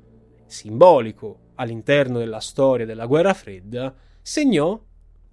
simbolico 0.46 1.52
all'interno 1.54 2.18
della 2.18 2.40
storia 2.40 2.86
della 2.86 3.06
guerra 3.06 3.34
fredda, 3.34 3.94
segnò 4.20 4.84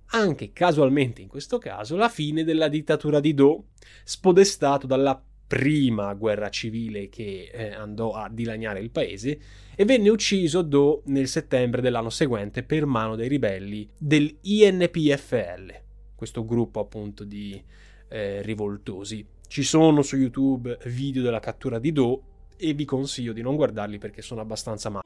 anche 0.08 0.52
casualmente 0.52 1.22
in 1.22 1.28
questo 1.28 1.58
caso 1.58 1.96
la 1.96 2.10
fine 2.10 2.44
della 2.44 2.68
dittatura 2.68 3.20
di 3.20 3.34
Do, 3.34 3.66
spodestato 4.04 4.88
dalla 4.88 5.22
prima 5.48 6.14
guerra 6.14 6.50
civile 6.50 7.08
che 7.08 7.52
eh, 7.54 7.74
andò 7.74 8.14
a 8.14 8.30
dilaniare 8.30 8.80
il 8.80 8.90
paese 8.90 9.40
e 9.76 9.86
venne 9.86 10.10
ucciso 10.10 10.62
Do 10.62 11.04
nel 11.06 11.28
settembre 11.28 11.82
dell'anno 11.82 12.10
seguente 12.10 12.64
per 12.64 12.86
mano 12.86 13.16
dei 13.16 13.28
ribelli 13.28 13.88
del 13.98 14.38
INPFL, 14.42 15.82
questo 16.16 16.46
gruppo 16.46 16.80
appunto 16.80 17.24
di 17.24 17.62
eh, 18.10 18.42
rivoltosi. 18.42 19.26
Ci 19.48 19.64
sono 19.64 20.02
su 20.02 20.18
YouTube 20.18 20.78
video 20.86 21.22
della 21.22 21.40
cattura 21.40 21.78
di 21.78 21.92
Do 21.92 22.24
e 22.58 22.74
vi 22.74 22.86
consiglio 22.86 23.34
di 23.34 23.42
non 23.42 23.56
guardarli 23.56 23.98
perché 23.98 24.22
sono 24.22 24.42
abbastanza 24.42 24.90
male. 24.90 25.04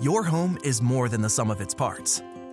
Your 0.00 0.26
home 0.26 0.58
is 0.62 0.80
more 0.80 1.08
than 1.08 1.20
the 1.20 1.28
sum 1.28 1.50
of 1.50 1.60
its 1.60 1.74
parts, 1.74 2.22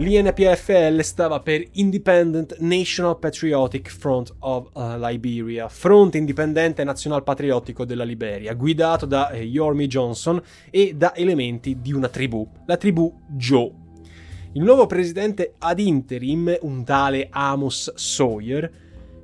L'INPFL 0.00 1.00
stava 1.00 1.40
per 1.40 1.60
Independent 1.72 2.58
National 2.60 3.18
Patriotic 3.18 3.90
Front 3.90 4.32
of 4.38 4.68
uh, 4.74 4.96
Liberia, 4.96 5.68
fronte 5.68 6.18
indipendente 6.18 6.84
nazional 6.84 7.24
patriottico 7.24 7.84
della 7.84 8.04
Liberia, 8.04 8.54
guidato 8.54 9.06
da 9.06 9.30
eh, 9.30 9.42
Yormi 9.42 9.88
Johnson 9.88 10.40
e 10.70 10.94
da 10.94 11.16
elementi 11.16 11.80
di 11.80 11.92
una 11.92 12.06
tribù, 12.08 12.48
la 12.66 12.76
tribù 12.76 13.12
Joe. 13.26 13.72
Il 14.52 14.62
nuovo 14.62 14.86
presidente 14.86 15.54
ad 15.58 15.80
interim, 15.80 16.56
un 16.60 16.84
tale 16.84 17.26
Amos 17.32 17.92
Sawyer, 17.96 18.70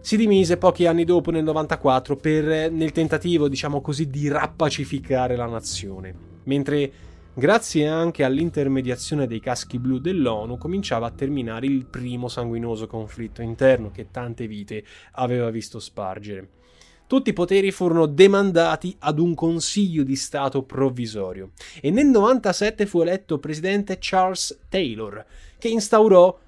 si 0.01 0.17
dimise 0.17 0.57
pochi 0.57 0.87
anni 0.87 1.05
dopo 1.05 1.31
nel 1.31 1.45
94 1.45 2.17
per, 2.17 2.73
nel 2.73 2.91
tentativo, 2.91 3.49
diciamo 3.49 3.81
così, 3.81 4.11
di 4.11 4.27
rappacificare 4.27 5.37
la 5.37 5.47
nazione, 5.47 6.13
mentre 6.45 6.93
Grazie 7.37 7.89
anche 7.89 8.23
all'intermediazione 8.23 9.27
dei 9.27 9.41
caschi 9.41 9.81
blu 9.81 9.99
dell'ONU 9.99 10.57
cominciava 10.57 11.09
a 11.09 11.11
terminare 11.11 11.67
il 11.67 11.85
primo 11.85 12.29
sanguinoso 12.29 12.87
conflitto 12.87 13.43
interno 13.43 13.91
che 13.91 14.13
tante 14.13 14.47
vite 14.47 14.85
aveva 15.15 15.51
visto 15.51 15.81
spargere. 15.81 16.49
Tutti 17.09 17.31
i 17.31 17.33
poteri 17.33 17.73
furono 17.73 18.07
demandati 18.07 18.95
ad 19.01 19.19
un 19.19 19.35
Consiglio 19.35 20.05
di 20.05 20.15
Stato 20.15 20.63
provvisorio 20.63 21.51
e 21.81 21.91
nel 21.91 22.07
97 22.07 22.87
fu 22.87 23.01
eletto 23.01 23.41
presidente 23.41 23.97
Charles 23.99 24.57
Taylor, 24.69 25.27
che 25.59 25.67
instaurò 25.67 26.39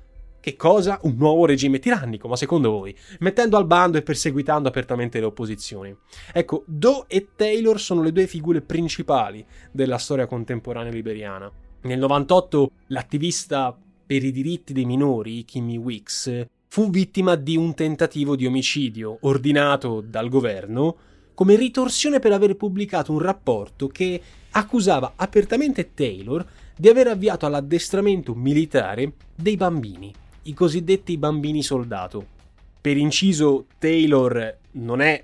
che 0.47 0.55
cosa? 0.55 1.01
Un 1.03 1.17
nuovo 1.17 1.45
regime 1.45 1.81
tirannico, 1.81 2.29
ma 2.29 2.37
secondo 2.37 2.71
voi? 2.71 2.97
Mettendo 3.19 3.57
al 3.57 3.67
bando 3.67 3.99
e 3.99 4.03
perseguitando 4.03 4.69
apertamente 4.69 5.19
le 5.19 5.27
opposizioni. 5.27 5.93
Ecco, 6.33 6.63
Doe 6.69 7.07
e 7.09 7.31
Taylor 7.35 7.81
sono 7.81 8.01
le 8.01 8.13
due 8.13 8.29
figure 8.29 8.61
principali 8.61 9.45
della 9.73 9.99
storia 9.99 10.29
contemporanea 10.29 10.93
liberiana. 10.93 11.51
Nel 11.81 11.99
98 11.99 12.71
l'attivista 12.87 13.77
per 14.07 14.23
i 14.23 14.31
diritti 14.31 14.73
dei 14.73 14.85
minori, 14.85 15.45
Kimmy 15.45 15.79
Wicks, 15.79 16.47
fu 16.69 16.91
vittima 16.91 17.35
di 17.35 17.57
un 17.57 17.75
tentativo 17.75 18.37
di 18.37 18.47
omicidio 18.47 19.19
ordinato 19.23 20.01
dal 20.01 20.29
governo 20.29 20.97
come 21.35 21.57
ritorsione 21.57 22.21
per 22.21 22.31
aver 22.31 22.55
pubblicato 22.55 23.11
un 23.11 23.19
rapporto 23.19 23.89
che 23.89 24.21
accusava 24.53 25.15
apertamente 25.17 25.93
Taylor 25.93 26.47
di 26.77 26.89
aver 26.89 27.09
avviato 27.09 27.47
all'addestramento 27.47 28.33
militare 28.37 29.15
dei 29.35 29.57
bambini 29.57 30.15
i 30.49 30.55
cosiddetti 30.55 31.17
bambini 31.17 31.63
soldato. 31.63 32.35
Per 32.81 32.97
inciso, 32.97 33.67
Taylor 33.79 34.59
non 34.73 35.01
è 35.01 35.23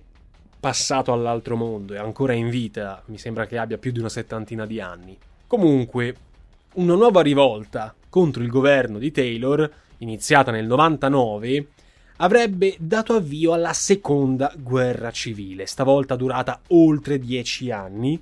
passato 0.59 1.13
all'altro 1.13 1.57
mondo, 1.57 1.95
è 1.95 1.99
ancora 1.99 2.33
in 2.33 2.49
vita, 2.49 3.03
mi 3.07 3.19
sembra 3.19 3.47
che 3.47 3.59
abbia 3.59 3.79
più 3.79 3.91
di 3.93 3.99
una 3.99 4.09
settantina 4.09 4.67
di 4.67 4.81
anni. 4.81 5.17
Comunque, 5.47 6.17
una 6.75 6.95
nuova 6.95 7.21
rivolta 7.21 7.95
contro 8.09 8.43
il 8.43 8.49
governo 8.49 8.99
di 8.99 9.11
Taylor, 9.11 9.71
iniziata 9.99 10.51
nel 10.51 10.67
99, 10.67 11.67
avrebbe 12.17 12.77
dato 12.79 13.15
avvio 13.15 13.53
alla 13.53 13.73
seconda 13.73 14.53
guerra 14.57 15.11
civile, 15.11 15.67
stavolta 15.67 16.15
durata 16.17 16.61
oltre 16.69 17.19
dieci 17.19 17.71
anni, 17.71 18.21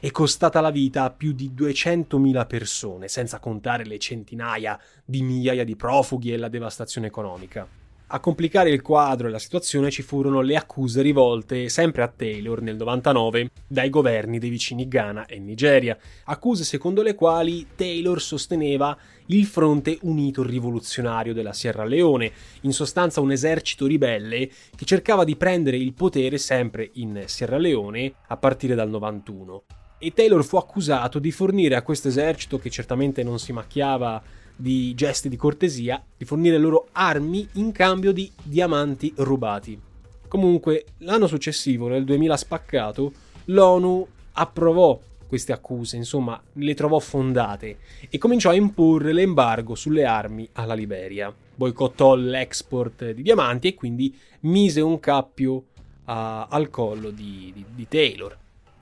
è 0.00 0.10
costata 0.10 0.60
la 0.60 0.70
vita 0.70 1.04
a 1.04 1.10
più 1.10 1.32
di 1.32 1.52
200.000 1.56 2.46
persone, 2.46 3.08
senza 3.08 3.40
contare 3.40 3.84
le 3.84 3.98
centinaia 3.98 4.78
di 5.04 5.22
migliaia 5.22 5.64
di 5.64 5.74
profughi 5.74 6.32
e 6.32 6.36
la 6.36 6.48
devastazione 6.48 7.08
economica. 7.08 7.66
A 8.10 8.20
complicare 8.20 8.70
il 8.70 8.80
quadro 8.80 9.28
e 9.28 9.30
la 9.30 9.38
situazione 9.38 9.90
ci 9.90 10.00
furono 10.00 10.40
le 10.40 10.56
accuse 10.56 11.02
rivolte 11.02 11.68
sempre 11.68 12.02
a 12.02 12.08
Taylor 12.08 12.62
nel 12.62 12.76
99 12.76 13.50
dai 13.66 13.90
governi 13.90 14.38
dei 14.38 14.48
vicini 14.48 14.88
Ghana 14.88 15.26
e 15.26 15.38
Nigeria, 15.38 15.98
accuse 16.24 16.64
secondo 16.64 17.02
le 17.02 17.14
quali 17.14 17.66
Taylor 17.74 18.18
sosteneva 18.22 18.96
il 19.26 19.44
fronte 19.44 19.98
unito 20.02 20.42
rivoluzionario 20.42 21.34
della 21.34 21.52
Sierra 21.52 21.84
Leone, 21.84 22.32
in 22.62 22.72
sostanza 22.72 23.20
un 23.20 23.30
esercito 23.30 23.84
ribelle 23.84 24.48
che 24.74 24.86
cercava 24.86 25.24
di 25.24 25.36
prendere 25.36 25.76
il 25.76 25.92
potere 25.92 26.38
sempre 26.38 26.88
in 26.94 27.24
Sierra 27.26 27.58
Leone 27.58 28.14
a 28.28 28.36
partire 28.38 28.74
dal 28.74 28.88
91 28.88 29.64
e 29.98 30.12
Taylor 30.12 30.44
fu 30.44 30.56
accusato 30.56 31.18
di 31.18 31.30
fornire 31.30 31.74
a 31.74 31.82
questo 31.82 32.08
esercito, 32.08 32.58
che 32.58 32.70
certamente 32.70 33.22
non 33.22 33.38
si 33.38 33.52
macchiava 33.52 34.22
di 34.54 34.94
gesti 34.94 35.28
di 35.28 35.36
cortesia, 35.36 36.02
di 36.16 36.24
fornire 36.24 36.58
loro 36.58 36.88
armi 36.92 37.46
in 37.54 37.72
cambio 37.72 38.12
di 38.12 38.30
diamanti 38.42 39.12
rubati. 39.16 39.80
Comunque, 40.26 40.84
l'anno 40.98 41.26
successivo, 41.26 41.88
nel 41.88 42.04
2000 42.04 42.36
spaccato, 42.36 43.12
l'ONU 43.46 44.06
approvò 44.32 45.00
queste 45.26 45.52
accuse, 45.52 45.96
insomma, 45.96 46.40
le 46.54 46.74
trovò 46.74 46.98
fondate 46.98 47.78
e 48.08 48.18
cominciò 48.18 48.50
a 48.50 48.54
imporre 48.54 49.12
l'embargo 49.12 49.74
sulle 49.74 50.04
armi 50.04 50.48
alla 50.52 50.74
Liberia. 50.74 51.32
Boicottò 51.54 52.14
l'export 52.14 53.10
di 53.10 53.22
diamanti 53.22 53.68
e 53.68 53.74
quindi 53.74 54.16
mise 54.40 54.80
un 54.80 54.98
cappio 55.00 55.52
uh, 55.52 55.64
al 56.04 56.68
collo 56.70 57.10
di, 57.10 57.52
di, 57.54 57.64
di 57.74 57.88
Taylor. 57.88 58.36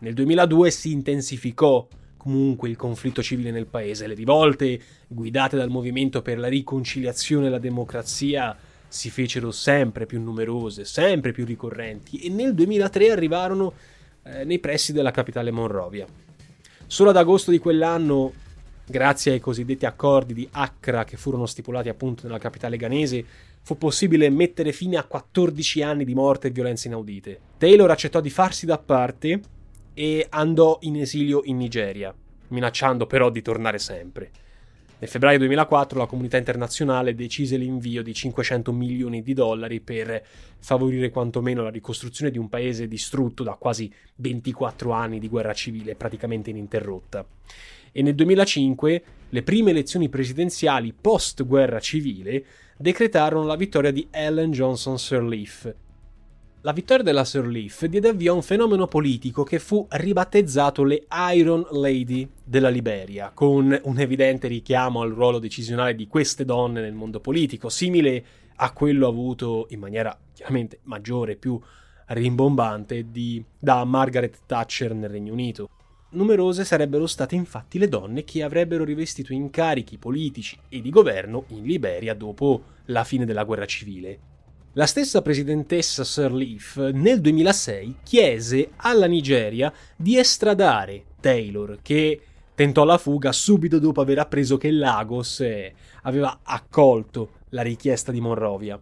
Nel 0.06 0.14
2002 0.14 0.70
si 0.70 0.92
intensificò 0.92 1.84
comunque 2.16 2.68
il 2.68 2.76
conflitto 2.76 3.24
civile 3.24 3.50
nel 3.50 3.66
paese, 3.66 4.06
le 4.06 4.14
rivolte 4.14 4.80
guidate 5.08 5.56
dal 5.56 5.68
movimento 5.68 6.22
per 6.22 6.38
la 6.38 6.46
riconciliazione 6.46 7.48
e 7.48 7.50
la 7.50 7.58
democrazia 7.58 8.56
si 8.86 9.10
fecero 9.10 9.50
sempre 9.50 10.06
più 10.06 10.22
numerose, 10.22 10.84
sempre 10.84 11.32
più 11.32 11.44
ricorrenti 11.44 12.20
e 12.20 12.28
nel 12.28 12.54
2003 12.54 13.10
arrivarono 13.10 13.72
eh, 14.22 14.44
nei 14.44 14.60
pressi 14.60 14.92
della 14.92 15.10
capitale 15.10 15.50
Monrovia. 15.50 16.06
Solo 16.86 17.10
ad 17.10 17.16
agosto 17.16 17.50
di 17.50 17.58
quell'anno, 17.58 18.32
grazie 18.86 19.32
ai 19.32 19.40
cosiddetti 19.40 19.86
accordi 19.86 20.34
di 20.34 20.48
Accra 20.52 21.02
che 21.02 21.16
furono 21.16 21.46
stipulati 21.46 21.88
appunto 21.88 22.28
nella 22.28 22.38
capitale 22.38 22.76
ghanese, 22.76 23.24
fu 23.60 23.76
possibile 23.76 24.30
mettere 24.30 24.70
fine 24.70 24.98
a 24.98 25.02
14 25.02 25.82
anni 25.82 26.04
di 26.04 26.14
morte 26.14 26.46
e 26.46 26.50
violenze 26.52 26.86
inaudite. 26.86 27.40
Taylor 27.58 27.90
accettò 27.90 28.20
di 28.20 28.30
farsi 28.30 28.66
da 28.66 28.78
parte 28.78 29.40
e 29.98 30.26
andò 30.28 30.76
in 30.82 30.96
esilio 30.96 31.40
in 31.44 31.56
Nigeria, 31.56 32.14
minacciando 32.48 33.06
però 33.06 33.30
di 33.30 33.40
tornare 33.40 33.78
sempre. 33.78 34.30
Nel 34.98 35.08
febbraio 35.08 35.38
2004 35.38 35.98
la 35.98 36.04
comunità 36.04 36.36
internazionale 36.36 37.14
decise 37.14 37.56
l'invio 37.56 38.02
di 38.02 38.12
500 38.12 38.72
milioni 38.72 39.22
di 39.22 39.32
dollari 39.32 39.80
per 39.80 40.22
favorire 40.58 41.08
quantomeno 41.08 41.62
la 41.62 41.70
ricostruzione 41.70 42.30
di 42.30 42.36
un 42.36 42.50
paese 42.50 42.86
distrutto 42.86 43.42
da 43.42 43.54
quasi 43.54 43.90
24 44.16 44.90
anni 44.90 45.18
di 45.18 45.28
guerra 45.28 45.54
civile 45.54 45.94
praticamente 45.94 46.50
ininterrotta. 46.50 47.26
E 47.90 48.02
nel 48.02 48.14
2005 48.14 49.02
le 49.30 49.42
prime 49.42 49.70
elezioni 49.70 50.10
presidenziali 50.10 50.92
post 50.92 51.42
guerra 51.46 51.80
civile 51.80 52.44
decretarono 52.76 53.46
la 53.46 53.56
vittoria 53.56 53.90
di 53.90 54.08
Ellen 54.10 54.50
Johnson 54.50 54.98
Sirleaf, 54.98 55.74
la 56.66 56.72
vittoria 56.72 57.04
della 57.04 57.24
Sirleaf 57.24 57.84
diede 57.84 58.08
avvio 58.08 58.32
a 58.32 58.34
un 58.34 58.42
fenomeno 58.42 58.88
politico 58.88 59.44
che 59.44 59.60
fu 59.60 59.86
ribattezzato 59.88 60.82
le 60.82 61.06
Iron 61.32 61.64
Lady 61.70 62.28
della 62.42 62.70
Liberia, 62.70 63.30
con 63.32 63.78
un 63.84 63.98
evidente 64.00 64.48
richiamo 64.48 65.00
al 65.00 65.12
ruolo 65.12 65.38
decisionale 65.38 65.94
di 65.94 66.08
queste 66.08 66.44
donne 66.44 66.80
nel 66.80 66.92
mondo 66.92 67.20
politico, 67.20 67.68
simile 67.68 68.24
a 68.56 68.72
quello 68.72 69.06
avuto 69.06 69.68
in 69.70 69.78
maniera 69.78 70.18
chiaramente 70.32 70.80
maggiore 70.82 71.32
e 71.32 71.36
più 71.36 71.56
rimbombante 72.06 73.12
di, 73.12 73.40
da 73.56 73.84
Margaret 73.84 74.40
Thatcher 74.44 74.92
nel 74.92 75.10
Regno 75.10 75.34
Unito. 75.34 75.68
Numerose 76.10 76.64
sarebbero 76.64 77.06
state 77.06 77.36
infatti 77.36 77.78
le 77.78 77.88
donne 77.88 78.24
che 78.24 78.42
avrebbero 78.42 78.82
rivestito 78.82 79.32
incarichi 79.32 79.98
politici 79.98 80.58
e 80.68 80.80
di 80.80 80.90
governo 80.90 81.44
in 81.50 81.62
Liberia 81.62 82.12
dopo 82.12 82.60
la 82.86 83.04
fine 83.04 83.24
della 83.24 83.44
guerra 83.44 83.66
civile 83.66 84.34
la 84.78 84.84
stessa 84.84 85.22
presidentessa 85.22 86.04
Sirleaf 86.04 86.90
nel 86.92 87.22
2006 87.22 87.96
chiese 88.02 88.72
alla 88.76 89.06
Nigeria 89.06 89.72
di 89.96 90.18
estradare 90.18 91.04
Taylor, 91.18 91.78
che 91.80 92.20
tentò 92.54 92.84
la 92.84 92.98
fuga 92.98 93.32
subito 93.32 93.78
dopo 93.78 94.02
aver 94.02 94.18
appreso 94.18 94.58
che 94.58 94.70
Lagos 94.70 95.40
eh, 95.40 95.72
aveva 96.02 96.40
accolto 96.42 97.30
la 97.50 97.62
richiesta 97.62 98.12
di 98.12 98.20
Monrovia. 98.20 98.78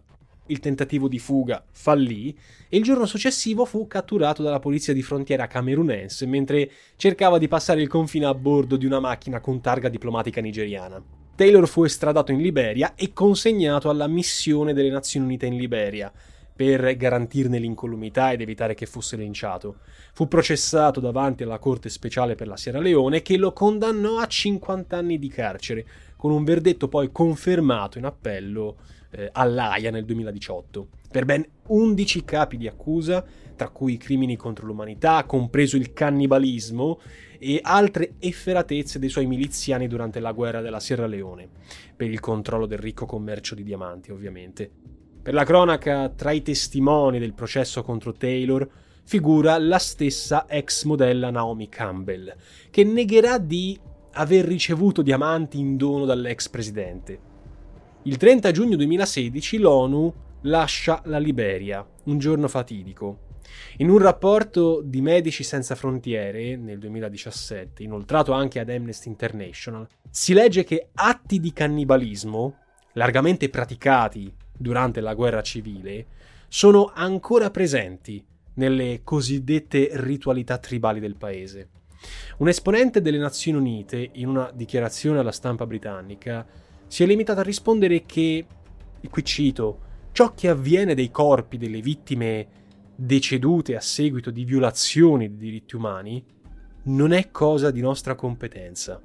Il 0.47 0.59
tentativo 0.59 1.07
di 1.07 1.17
fuga 1.17 1.63
fallì 1.71 2.37
e 2.67 2.75
il 2.75 2.83
giorno 2.83 3.05
successivo 3.05 3.63
fu 3.63 3.87
catturato 3.87 4.43
dalla 4.43 4.59
polizia 4.59 4.91
di 4.91 5.01
frontiera 5.01 5.47
camerunense 5.47 6.25
mentre 6.25 6.69
cercava 6.97 7.37
di 7.37 7.47
passare 7.47 7.81
il 7.81 7.87
confine 7.87 8.25
a 8.25 8.33
bordo 8.33 8.75
di 8.75 8.85
una 8.85 8.99
macchina 8.99 9.39
con 9.39 9.61
targa 9.61 9.87
diplomatica 9.87 10.41
nigeriana. 10.41 11.24
Taylor 11.35 11.67
fu 11.67 11.83
estradato 11.83 12.31
in 12.31 12.41
Liberia 12.41 12.93
e 12.95 13.11
consegnato 13.11 13.89
alla 13.89 14.07
missione 14.07 14.73
delle 14.73 14.89
Nazioni 14.89 15.25
Unite 15.25 15.45
in 15.45 15.57
Liberia 15.57 16.11
per 16.55 16.95
garantirne 16.95 17.59
l'incolumità 17.59 18.31
ed 18.31 18.39
evitare 18.39 18.73
che 18.73 18.85
fosse 18.85 19.17
linciato. 19.17 19.79
Fu 20.13 20.29
processato 20.29 21.01
davanti 21.01 21.43
alla 21.43 21.59
Corte 21.59 21.89
speciale 21.89 22.35
per 22.35 22.47
la 22.47 22.55
Sierra 22.55 22.79
Leone 22.79 23.21
che 23.21 23.35
lo 23.35 23.51
condannò 23.51 24.19
a 24.19 24.27
50 24.27 24.95
anni 24.95 25.19
di 25.19 25.27
carcere, 25.27 25.85
con 26.15 26.31
un 26.31 26.45
verdetto 26.45 26.87
poi 26.87 27.11
confermato 27.11 27.97
in 27.97 28.05
appello 28.05 28.77
eh, 29.11 29.29
all'AIA 29.33 29.91
nel 29.91 30.05
2018, 30.05 30.87
per 31.11 31.25
ben 31.25 31.45
11 31.67 32.23
capi 32.23 32.55
di 32.55 32.69
accusa, 32.69 33.25
tra 33.57 33.67
cui 33.67 33.97
crimini 33.97 34.37
contro 34.37 34.65
l'umanità, 34.65 35.25
compreso 35.25 35.75
il 35.75 35.91
cannibalismo 35.91 36.99
e 37.39 37.59
altre 37.61 38.15
efferatezze 38.19 38.99
dei 38.99 39.09
suoi 39.09 39.25
miliziani 39.25 39.87
durante 39.87 40.19
la 40.19 40.31
guerra 40.31 40.61
della 40.61 40.79
Sierra 40.79 41.07
Leone, 41.07 41.47
per 41.95 42.09
il 42.09 42.19
controllo 42.19 42.65
del 42.65 42.79
ricco 42.79 43.05
commercio 43.05 43.55
di 43.55 43.63
diamanti, 43.63 44.11
ovviamente. 44.11 44.69
Per 45.21 45.33
la 45.33 45.43
cronaca, 45.43 46.09
tra 46.09 46.31
i 46.31 46.41
testimoni 46.41 47.19
del 47.19 47.33
processo 47.33 47.81
contro 47.81 48.13
Taylor 48.13 48.67
figura 49.03 49.57
la 49.57 49.77
stessa 49.77 50.45
ex 50.47 50.83
modella 50.83 51.29
Naomi 51.29 51.69
Campbell, 51.69 52.35
che 52.69 52.83
negherà 52.83 53.37
di 53.37 53.79
aver 54.13 54.45
ricevuto 54.45 55.01
diamanti 55.01 55.59
in 55.59 55.77
dono 55.77 56.05
dall'ex 56.05 56.49
presidente. 56.49 57.19
Il 58.03 58.17
30 58.17 58.51
giugno 58.51 58.75
2016 58.75 59.57
l'ONU 59.57 60.13
lascia 60.41 61.01
la 61.05 61.17
Liberia, 61.17 61.85
un 62.03 62.17
giorno 62.19 62.47
fatidico, 62.47 63.19
in 63.77 63.89
un 63.89 63.97
rapporto 63.97 64.81
di 64.83 65.01
Medici 65.01 65.43
Senza 65.43 65.75
Frontiere 65.75 66.55
nel 66.55 66.79
2017, 66.79 67.83
inoltrato 67.83 68.31
anche 68.31 68.59
ad 68.59 68.69
Amnesty 68.69 69.09
International, 69.09 69.87
si 70.09 70.33
legge 70.33 70.63
che 70.63 70.89
atti 70.93 71.39
di 71.39 71.51
cannibalismo, 71.51 72.57
largamente 72.93 73.49
praticati 73.49 74.33
durante 74.57 75.01
la 75.01 75.13
guerra 75.13 75.41
civile, 75.41 76.05
sono 76.47 76.91
ancora 76.93 77.51
presenti 77.51 78.23
nelle 78.55 79.01
cosiddette 79.03 79.89
ritualità 79.93 80.57
tribali 80.57 80.99
del 80.99 81.17
paese. 81.17 81.69
Un 82.37 82.47
esponente 82.47 83.01
delle 83.01 83.17
Nazioni 83.17 83.57
Unite, 83.57 84.09
in 84.13 84.29
una 84.29 84.51
dichiarazione 84.53 85.19
alla 85.19 85.31
stampa 85.31 85.65
britannica, 85.65 86.45
si 86.87 87.03
è 87.03 87.05
limitato 87.05 87.39
a 87.39 87.43
rispondere 87.43 88.05
che, 88.05 88.45
e 89.01 89.09
qui 89.09 89.23
cito, 89.25 89.79
ciò 90.11 90.33
che 90.33 90.47
avviene 90.47 90.95
dei 90.95 91.11
corpi 91.11 91.57
delle 91.57 91.81
vittime 91.81 92.47
decedute 92.95 93.75
a 93.75 93.81
seguito 93.81 94.31
di 94.31 94.45
violazioni 94.45 95.29
di 95.29 95.37
diritti 95.37 95.75
umani 95.75 96.23
non 96.83 97.11
è 97.11 97.29
cosa 97.31 97.71
di 97.71 97.81
nostra 97.81 98.15
competenza. 98.15 99.01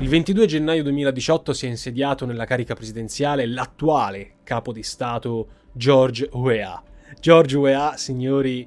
Il 0.00 0.08
22 0.08 0.46
gennaio 0.46 0.84
2018 0.84 1.52
si 1.52 1.66
è 1.66 1.68
insediato 1.68 2.24
nella 2.24 2.44
carica 2.44 2.74
presidenziale 2.74 3.46
l'attuale 3.46 4.36
capo 4.44 4.72
di 4.72 4.84
Stato 4.84 5.48
George 5.72 6.28
Weah. 6.32 6.80
George 7.18 7.56
Weah, 7.56 7.96
signori, 7.96 8.66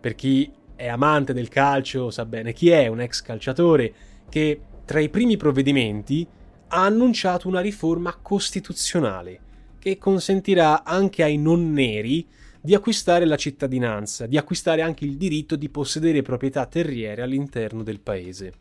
per 0.00 0.14
chi 0.14 0.50
è 0.74 0.88
amante 0.88 1.34
del 1.34 1.48
calcio 1.48 2.10
sa 2.10 2.24
bene 2.24 2.54
chi 2.54 2.70
è, 2.70 2.86
un 2.86 3.02
ex 3.02 3.20
calciatore 3.20 3.92
che 4.30 4.60
tra 4.86 5.00
i 5.00 5.10
primi 5.10 5.36
provvedimenti 5.36 6.26
ha 6.68 6.84
annunciato 6.84 7.48
una 7.48 7.60
riforma 7.60 8.16
costituzionale 8.16 9.48
che 9.80 9.98
consentirà 9.98 10.84
anche 10.84 11.24
ai 11.24 11.38
non 11.38 11.72
neri 11.72 12.24
di 12.60 12.74
acquistare 12.74 13.24
la 13.24 13.36
cittadinanza, 13.36 14.26
di 14.26 14.36
acquistare 14.36 14.82
anche 14.82 15.06
il 15.06 15.16
diritto 15.16 15.56
di 15.56 15.70
possedere 15.70 16.22
proprietà 16.22 16.66
terriere 16.66 17.22
all'interno 17.22 17.82
del 17.82 18.00
paese. 18.00 18.52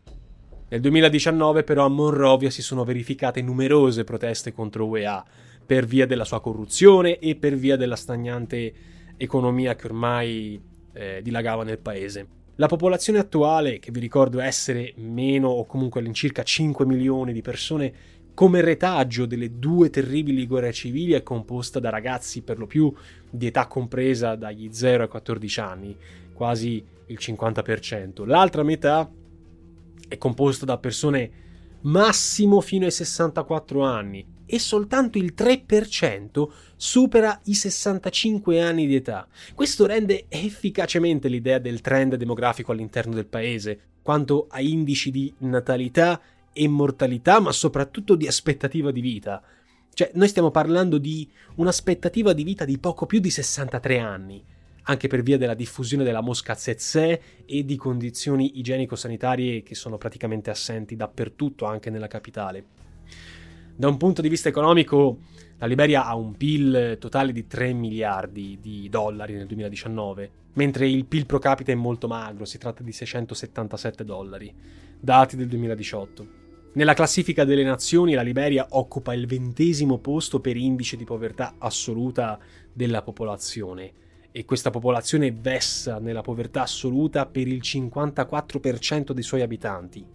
Nel 0.69 0.79
2019 0.81 1.63
però 1.63 1.85
a 1.85 1.89
Monrovia 1.89 2.49
si 2.49 2.61
sono 2.61 2.85
verificate 2.85 3.41
numerose 3.41 4.03
proteste 4.05 4.53
contro 4.53 4.85
UEA 4.85 5.23
per 5.65 5.85
via 5.85 6.05
della 6.05 6.25
sua 6.25 6.39
corruzione 6.39 7.19
e 7.19 7.35
per 7.35 7.55
via 7.55 7.75
della 7.75 7.95
stagnante 7.97 8.73
economia 9.17 9.75
che 9.75 9.87
ormai 9.87 10.61
eh, 10.93 11.19
dilagava 11.21 11.63
nel 11.63 11.79
paese. 11.79 12.27
La 12.55 12.67
popolazione 12.67 13.19
attuale, 13.19 13.79
che 13.79 13.91
vi 13.91 13.99
ricordo 13.99 14.39
essere 14.39 14.93
meno 14.97 15.47
o 15.47 15.65
comunque 15.65 16.01
all'incirca 16.01 16.43
5 16.43 16.85
milioni 16.85 17.33
di 17.33 17.41
persone, 17.41 17.93
come 18.39 18.61
retaggio 18.61 19.25
delle 19.25 19.59
due 19.59 19.89
terribili 19.89 20.47
guerre 20.47 20.71
civili 20.71 21.11
è 21.11 21.23
composta 21.23 21.81
da 21.81 21.89
ragazzi 21.89 22.41
per 22.41 22.57
lo 22.57 22.67
più 22.67 22.89
di 23.29 23.47
età 23.47 23.67
compresa 23.67 24.35
dagli 24.35 24.69
0 24.71 25.03
ai 25.03 25.09
14 25.09 25.59
anni, 25.59 25.97
quasi 26.31 26.81
il 27.07 27.17
50%. 27.19 28.25
L'altra 28.25 28.63
metà 28.63 29.11
è 30.07 30.17
composta 30.17 30.63
da 30.63 30.77
persone 30.77 31.31
massimo 31.81 32.61
fino 32.61 32.85
ai 32.85 32.91
64 32.91 33.83
anni 33.83 34.25
e 34.45 34.57
soltanto 34.57 35.17
il 35.17 35.33
3% 35.35 36.47
supera 36.77 37.41
i 37.43 37.53
65 37.53 38.61
anni 38.61 38.87
di 38.87 38.95
età. 38.95 39.27
Questo 39.53 39.85
rende 39.85 40.27
efficacemente 40.29 41.27
l'idea 41.27 41.59
del 41.59 41.81
trend 41.81 42.15
demografico 42.15 42.71
all'interno 42.71 43.13
del 43.15 43.27
paese, 43.27 43.79
quanto 44.01 44.47
a 44.49 44.61
indici 44.61 45.11
di 45.11 45.33
natalità 45.39 46.21
e 46.53 46.67
mortalità, 46.67 47.39
ma 47.39 47.51
soprattutto 47.51 48.15
di 48.15 48.27
aspettativa 48.27 48.91
di 48.91 49.01
vita. 49.01 49.41
Cioè, 49.93 50.11
noi 50.13 50.27
stiamo 50.27 50.51
parlando 50.51 50.97
di 50.97 51.29
un'aspettativa 51.55 52.33
di 52.33 52.43
vita 52.43 52.65
di 52.65 52.77
poco 52.77 53.05
più 53.05 53.19
di 53.19 53.29
63 53.29 53.99
anni, 53.99 54.43
anche 54.83 55.07
per 55.07 55.21
via 55.21 55.37
della 55.37 55.53
diffusione 55.53 56.03
della 56.03 56.21
mosca 56.21 56.55
tsetse 56.55 57.21
e 57.45 57.65
di 57.65 57.75
condizioni 57.75 58.59
igienico-sanitarie 58.59 59.61
che 59.61 59.75
sono 59.75 59.97
praticamente 59.97 60.49
assenti 60.49 60.95
dappertutto, 60.95 61.65
anche 61.65 61.89
nella 61.89 62.07
capitale. 62.07 62.63
Da 63.75 63.87
un 63.87 63.97
punto 63.97 64.21
di 64.21 64.29
vista 64.29 64.49
economico, 64.49 65.19
la 65.57 65.65
Liberia 65.65 66.05
ha 66.05 66.15
un 66.15 66.35
PIL 66.35 66.97
totale 66.99 67.33
di 67.33 67.45
3 67.45 67.73
miliardi 67.73 68.57
di 68.61 68.87
dollari 68.89 69.33
nel 69.33 69.47
2019, 69.47 70.31
mentre 70.53 70.87
il 70.87 71.05
PIL 71.05 71.25
pro 71.25 71.39
capite 71.39 71.73
è 71.73 71.75
molto 71.75 72.07
magro, 72.07 72.45
si 72.45 72.57
tratta 72.57 72.83
di 72.83 72.93
677 72.93 74.05
dollari, 74.05 74.53
dati 74.97 75.35
del 75.35 75.47
2018. 75.47 76.38
Nella 76.71 76.93
classifica 76.93 77.45
delle 77.45 77.63
nazioni 77.63 78.13
la 78.13 78.21
Liberia 78.21 78.67
occupa 78.69 79.15
il 79.15 79.25
ventesimo 79.25 79.97
posto 79.97 80.39
per 80.39 80.55
indice 80.55 80.97
di 80.97 81.03
povertà 81.03 81.55
assoluta 81.57 82.37
della 82.71 83.01
popolazione 83.01 83.91
e 84.31 84.45
questa 84.45 84.69
popolazione 84.69 85.31
vessa 85.31 85.97
nella 85.97 86.21
povertà 86.21 86.61
assoluta 86.61 87.25
per 87.25 87.47
il 87.47 87.61
54% 87.63 89.13
dei 89.13 89.23
suoi 89.23 89.41
abitanti. 89.41 90.05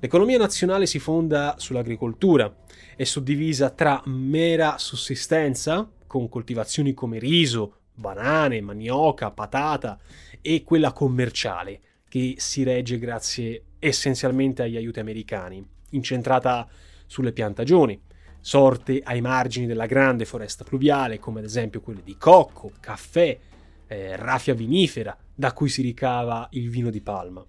L'economia 0.00 0.36
nazionale 0.36 0.84
si 0.84 0.98
fonda 0.98 1.54
sull'agricoltura, 1.56 2.54
è 2.94 3.04
suddivisa 3.04 3.70
tra 3.70 4.02
mera 4.04 4.76
sussistenza, 4.76 5.90
con 6.06 6.28
coltivazioni 6.28 6.92
come 6.92 7.18
riso, 7.18 7.76
banane, 7.94 8.60
manioca, 8.60 9.30
patata, 9.30 9.98
e 10.42 10.62
quella 10.62 10.92
commerciale, 10.92 11.80
che 12.10 12.34
si 12.38 12.64
regge 12.64 12.98
grazie 12.98 13.62
essenzialmente 13.78 14.62
agli 14.62 14.76
aiuti 14.76 14.98
americani, 14.98 15.64
incentrata 15.90 16.66
sulle 17.06 17.32
piantagioni, 17.32 17.98
sorte 18.40 19.00
ai 19.04 19.20
margini 19.20 19.66
della 19.66 19.86
grande 19.86 20.24
foresta 20.24 20.64
pluviale, 20.64 21.20
come 21.20 21.38
ad 21.38 21.44
esempio 21.46 21.80
quelle 21.80 22.02
di 22.02 22.16
cocco, 22.16 22.72
caffè, 22.80 23.38
eh, 23.86 24.16
raffia 24.16 24.54
vinifera, 24.54 25.16
da 25.32 25.52
cui 25.52 25.68
si 25.68 25.82
ricava 25.82 26.48
il 26.52 26.68
vino 26.68 26.90
di 26.90 27.00
palma. 27.00 27.46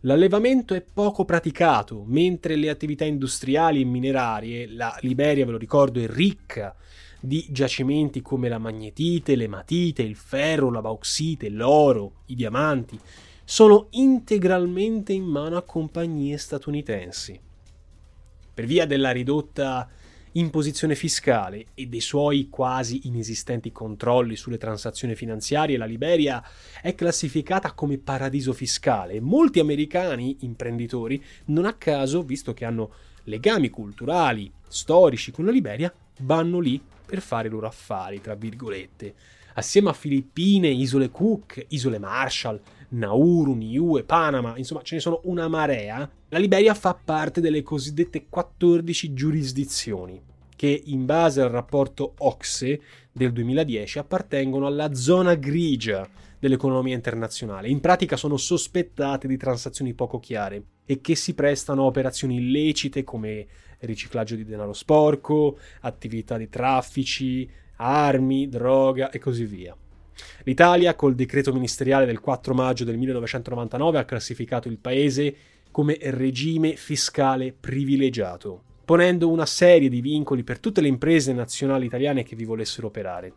L'allevamento 0.00 0.74
è 0.74 0.82
poco 0.82 1.24
praticato, 1.24 2.02
mentre 2.04 2.56
le 2.56 2.70
attività 2.70 3.04
industriali 3.04 3.80
e 3.80 3.84
minerarie, 3.84 4.66
la 4.66 4.98
Liberia, 5.02 5.46
ve 5.46 5.52
lo 5.52 5.58
ricordo, 5.58 6.00
è 6.00 6.08
ricca 6.08 6.74
di 7.20 7.46
giacimenti 7.48 8.22
come 8.22 8.48
la 8.48 8.58
magnetite, 8.58 9.36
l'ematite, 9.36 10.02
il 10.02 10.16
ferro, 10.16 10.72
la 10.72 10.80
bauxite, 10.80 11.48
l'oro, 11.48 12.22
i 12.26 12.34
diamanti, 12.34 12.98
sono 13.44 13.88
integralmente 13.90 15.12
in 15.12 15.24
mano 15.24 15.56
a 15.56 15.62
compagnie 15.62 16.36
statunitensi. 16.38 17.38
Per 18.54 18.64
via 18.64 18.86
della 18.86 19.10
ridotta 19.10 19.88
imposizione 20.32 20.94
fiscale 20.94 21.66
e 21.74 21.86
dei 21.86 22.00
suoi 22.00 22.48
quasi 22.48 23.06
inesistenti 23.06 23.70
controlli 23.70 24.34
sulle 24.36 24.58
transazioni 24.58 25.14
finanziarie, 25.14 25.76
la 25.76 25.84
Liberia 25.84 26.42
è 26.80 26.94
classificata 26.94 27.72
come 27.72 27.98
paradiso 27.98 28.52
fiscale. 28.52 29.20
Molti 29.20 29.60
americani 29.60 30.38
imprenditori, 30.40 31.22
non 31.46 31.66
a 31.66 31.74
caso, 31.74 32.22
visto 32.22 32.52
che 32.54 32.64
hanno 32.64 32.90
legami 33.24 33.70
culturali, 33.70 34.50
storici 34.66 35.30
con 35.30 35.44
la 35.44 35.52
Liberia, 35.52 35.92
vanno 36.20 36.58
lì 36.58 36.80
per 37.06 37.20
fare 37.20 37.48
i 37.48 37.50
loro 37.50 37.66
affari, 37.66 38.20
tra 38.20 38.34
virgolette. 38.34 39.14
Assieme 39.54 39.90
a 39.90 39.92
Filippine, 39.92 40.68
Isole 40.68 41.10
Cook, 41.10 41.66
Isole 41.68 41.98
Marshall, 41.98 42.60
Nauru, 42.90 43.54
Niue, 43.54 44.04
Panama, 44.04 44.56
insomma 44.56 44.82
ce 44.82 44.96
ne 44.96 45.00
sono 45.00 45.20
una 45.24 45.48
marea, 45.48 46.08
la 46.28 46.38
Liberia 46.38 46.74
fa 46.74 46.94
parte 46.94 47.40
delle 47.40 47.62
cosiddette 47.62 48.26
14 48.28 49.12
giurisdizioni, 49.12 50.20
che 50.56 50.82
in 50.86 51.04
base 51.04 51.40
al 51.40 51.50
rapporto 51.50 52.14
OXE 52.18 52.80
del 53.12 53.32
2010 53.32 53.98
appartengono 53.98 54.66
alla 54.66 54.92
zona 54.94 55.34
grigia 55.34 56.08
dell'economia 56.38 56.94
internazionale. 56.94 57.68
In 57.68 57.80
pratica 57.80 58.16
sono 58.16 58.36
sospettate 58.36 59.26
di 59.28 59.36
transazioni 59.36 59.94
poco 59.94 60.18
chiare 60.18 60.62
e 60.84 61.00
che 61.00 61.14
si 61.14 61.34
prestano 61.34 61.82
a 61.82 61.86
operazioni 61.86 62.36
illecite 62.36 63.04
come 63.04 63.46
riciclaggio 63.80 64.34
di 64.34 64.44
denaro 64.44 64.72
sporco, 64.72 65.58
attività 65.80 66.36
di 66.36 66.48
traffici, 66.48 67.48
armi, 67.76 68.48
droga 68.48 69.10
e 69.10 69.18
così 69.18 69.44
via. 69.44 69.76
L'Italia, 70.44 70.94
col 70.94 71.14
decreto 71.14 71.52
ministeriale 71.52 72.06
del 72.06 72.20
4 72.20 72.54
maggio 72.54 72.84
del 72.84 72.96
1999, 72.96 73.98
ha 73.98 74.04
classificato 74.04 74.68
il 74.68 74.78
paese 74.78 75.34
come 75.70 75.98
regime 76.00 76.76
fiscale 76.76 77.52
privilegiato, 77.52 78.62
ponendo 78.84 79.28
una 79.28 79.46
serie 79.46 79.88
di 79.88 80.00
vincoli 80.00 80.44
per 80.44 80.60
tutte 80.60 80.80
le 80.80 80.88
imprese 80.88 81.32
nazionali 81.32 81.86
italiane 81.86 82.22
che 82.22 82.36
vi 82.36 82.44
volessero 82.44 82.86
operare. 82.86 83.32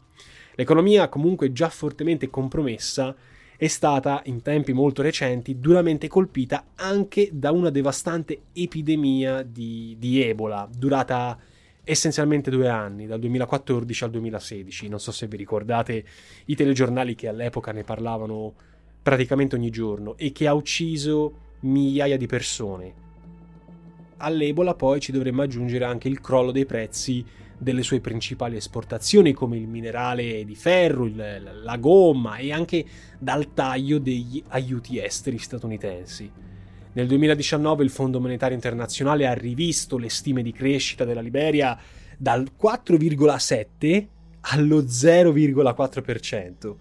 L'economia, 0.56 1.10
comunque 1.10 1.52
già 1.52 1.70
fortemente 1.70 2.30
compromessa, 2.30 3.16
è 3.58 3.68
stata, 3.68 4.22
in 4.26 4.44
tempi 4.44 4.72
molto 4.72 5.02
recenti, 5.02 5.60
duramente 5.60 6.08
colpita 6.08 6.68
anche 6.76 7.30
da 7.32 7.52
una 7.52 7.72
devastante 7.72 8.42
epidemia 8.54 9.42
di, 9.42 9.96
di 9.98 10.22
Ebola, 10.22 10.70
durata 10.72 11.40
essenzialmente 11.88 12.52
due 12.52 12.68
anni, 12.68 13.08
dal 13.08 13.20
2014 13.20 14.04
al 14.04 14.10
2016. 14.12 14.90
Non 14.90 15.00
so 15.00 15.12
se 15.12 15.28
vi 15.28 15.38
ricordate 15.38 16.04
i 16.46 16.56
telegiornali 16.56 17.16
che 17.16 17.30
all'epoca 17.30 17.72
ne 17.72 17.84
parlavano 17.84 18.54
praticamente 19.02 19.56
ogni 19.56 19.70
giorno 19.70 20.18
e 20.18 20.34
che 20.34 20.48
ha 20.48 20.54
ucciso 20.54 21.46
migliaia 21.62 22.18
di 22.18 22.26
persone. 22.26 23.06
All'Ebola 24.18 24.74
poi 24.74 25.00
ci 25.00 25.14
dovremmo 25.14 25.44
aggiungere 25.44 25.86
anche 25.86 26.10
il 26.10 26.20
crollo 26.20 26.52
dei 26.52 26.66
prezzi 26.66 27.24
delle 27.58 27.84
sue 27.84 28.02
principali 28.02 28.58
esportazioni 28.58 29.34
come 29.34 29.58
il 29.58 29.68
minerale 29.68 30.44
di 30.44 30.56
ferro, 30.56 31.06
il, 31.06 31.62
la 31.64 31.78
gomma 31.78 32.36
e 32.38 32.52
anche 32.52 32.86
dal 33.18 33.54
taglio 33.54 33.98
degli 33.98 34.44
aiuti 34.50 35.00
esteri 35.00 35.38
statunitensi. 35.38 36.32
Nel 36.98 37.06
2019 37.06 37.84
il 37.84 37.92
Fondo 37.92 38.20
Monetario 38.20 38.56
Internazionale 38.56 39.28
ha 39.28 39.34
rivisto 39.34 40.00
le 40.00 40.10
stime 40.10 40.42
di 40.42 40.52
crescita 40.52 41.06
della 41.06 41.22
Liberia 41.22 41.78
dal 42.18 42.50
4,7 42.60 44.08
allo 44.42 44.80
0,4%. 44.80 46.76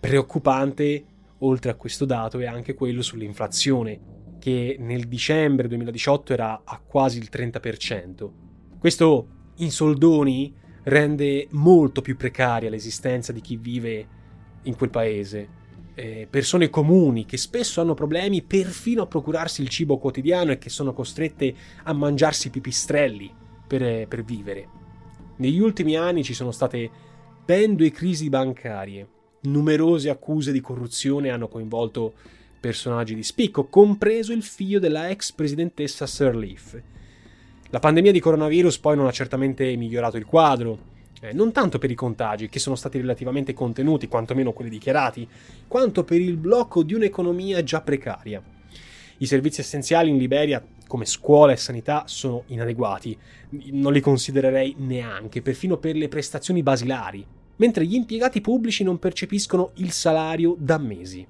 Preoccupante, 0.00 1.04
oltre 1.38 1.70
a 1.70 1.74
questo 1.76 2.04
dato, 2.04 2.40
è 2.40 2.46
anche 2.46 2.74
quello 2.74 3.02
sull'inflazione, 3.02 4.00
che 4.40 4.74
nel 4.80 5.06
dicembre 5.06 5.68
2018 5.68 6.32
era 6.32 6.62
a 6.64 6.80
quasi 6.84 7.18
il 7.18 7.28
30%. 7.32 8.30
Questo 8.80 9.26
in 9.58 9.70
soldoni 9.70 10.52
rende 10.82 11.46
molto 11.50 12.00
più 12.02 12.16
precaria 12.16 12.68
l'esistenza 12.68 13.30
di 13.30 13.40
chi 13.40 13.56
vive 13.56 14.06
in 14.62 14.74
quel 14.74 14.90
paese 14.90 15.60
eh, 15.94 16.26
persone 16.28 16.70
comuni 16.70 17.26
che 17.26 17.36
spesso 17.36 17.80
hanno 17.80 17.94
problemi 17.94 18.42
perfino 18.42 19.02
a 19.02 19.06
procurarsi 19.06 19.62
il 19.62 19.68
cibo 19.68 19.98
quotidiano 19.98 20.52
e 20.52 20.58
che 20.58 20.70
sono 20.70 20.92
costrette 20.92 21.54
a 21.84 21.92
mangiarsi 21.92 22.50
pipistrelli 22.50 23.32
per, 23.66 23.82
eh, 23.82 24.06
per 24.08 24.24
vivere. 24.24 24.68
Negli 25.36 25.58
ultimi 25.58 25.96
anni 25.96 26.22
ci 26.22 26.34
sono 26.34 26.50
state 26.50 26.90
ben 27.44 27.74
due 27.74 27.90
crisi 27.90 28.28
bancarie, 28.28 29.06
numerose 29.42 30.08
accuse 30.08 30.52
di 30.52 30.60
corruzione 30.60 31.30
hanno 31.30 31.48
coinvolto 31.48 32.14
personaggi 32.60 33.14
di 33.14 33.24
spicco, 33.24 33.66
compreso 33.66 34.32
il 34.32 34.42
figlio 34.42 34.78
della 34.78 35.10
ex 35.10 35.32
presidentessa 35.32 36.06
Sirleaf. 36.06 36.80
La 37.70 37.80
pandemia 37.80 38.12
di 38.12 38.20
coronavirus 38.20 38.78
poi 38.78 38.96
non 38.96 39.06
ha 39.06 39.10
certamente 39.10 39.74
migliorato 39.76 40.16
il 40.16 40.26
quadro, 40.26 40.90
eh, 41.22 41.32
non 41.32 41.52
tanto 41.52 41.78
per 41.78 41.90
i 41.90 41.94
contagi, 41.94 42.48
che 42.48 42.58
sono 42.58 42.74
stati 42.74 42.98
relativamente 42.98 43.54
contenuti, 43.54 44.08
quantomeno 44.08 44.52
quelli 44.52 44.70
dichiarati, 44.70 45.28
quanto 45.68 46.02
per 46.02 46.20
il 46.20 46.36
blocco 46.36 46.82
di 46.82 46.94
un'economia 46.94 47.62
già 47.62 47.80
precaria. 47.80 48.42
I 49.18 49.26
servizi 49.26 49.60
essenziali 49.60 50.10
in 50.10 50.18
Liberia, 50.18 50.60
come 50.88 51.04
scuola 51.04 51.52
e 51.52 51.56
sanità, 51.56 52.02
sono 52.06 52.42
inadeguati, 52.48 53.16
non 53.70 53.92
li 53.92 54.00
considererei 54.00 54.74
neanche, 54.78 55.42
perfino 55.42 55.76
per 55.76 55.94
le 55.94 56.08
prestazioni 56.08 56.60
basilari, 56.60 57.24
mentre 57.56 57.86
gli 57.86 57.94
impiegati 57.94 58.40
pubblici 58.40 58.82
non 58.82 58.98
percepiscono 58.98 59.70
il 59.74 59.92
salario 59.92 60.56
da 60.58 60.78
mesi 60.78 61.24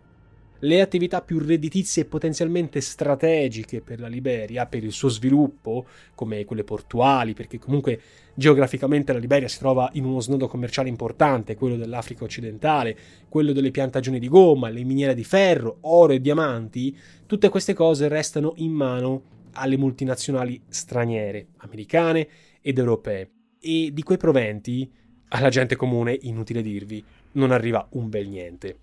le 0.64 0.80
attività 0.80 1.22
più 1.22 1.38
redditizie 1.38 2.02
e 2.02 2.06
potenzialmente 2.06 2.80
strategiche 2.80 3.80
per 3.80 3.98
la 3.98 4.06
Liberia, 4.06 4.66
per 4.66 4.84
il 4.84 4.92
suo 4.92 5.08
sviluppo, 5.08 5.86
come 6.14 6.44
quelle 6.44 6.62
portuali, 6.62 7.34
perché 7.34 7.58
comunque 7.58 8.00
geograficamente 8.34 9.12
la 9.12 9.18
Liberia 9.18 9.48
si 9.48 9.58
trova 9.58 9.90
in 9.94 10.04
uno 10.04 10.20
snodo 10.20 10.46
commerciale 10.46 10.88
importante, 10.88 11.56
quello 11.56 11.76
dell'Africa 11.76 12.22
occidentale, 12.24 12.96
quello 13.28 13.52
delle 13.52 13.72
piantagioni 13.72 14.20
di 14.20 14.28
gomma, 14.28 14.68
le 14.68 14.84
miniere 14.84 15.14
di 15.14 15.24
ferro, 15.24 15.78
oro 15.80 16.12
e 16.12 16.20
diamanti, 16.20 16.96
tutte 17.26 17.48
queste 17.48 17.74
cose 17.74 18.06
restano 18.06 18.52
in 18.56 18.70
mano 18.70 19.22
alle 19.54 19.76
multinazionali 19.76 20.62
straniere, 20.68 21.48
americane 21.58 22.28
ed 22.60 22.78
europee. 22.78 23.30
E 23.58 23.90
di 23.92 24.02
quei 24.02 24.18
proventi, 24.18 24.88
alla 25.28 25.48
gente 25.48 25.74
comune, 25.74 26.16
inutile 26.22 26.62
dirvi, 26.62 27.04
non 27.32 27.50
arriva 27.50 27.84
un 27.92 28.08
bel 28.08 28.28
niente. 28.28 28.76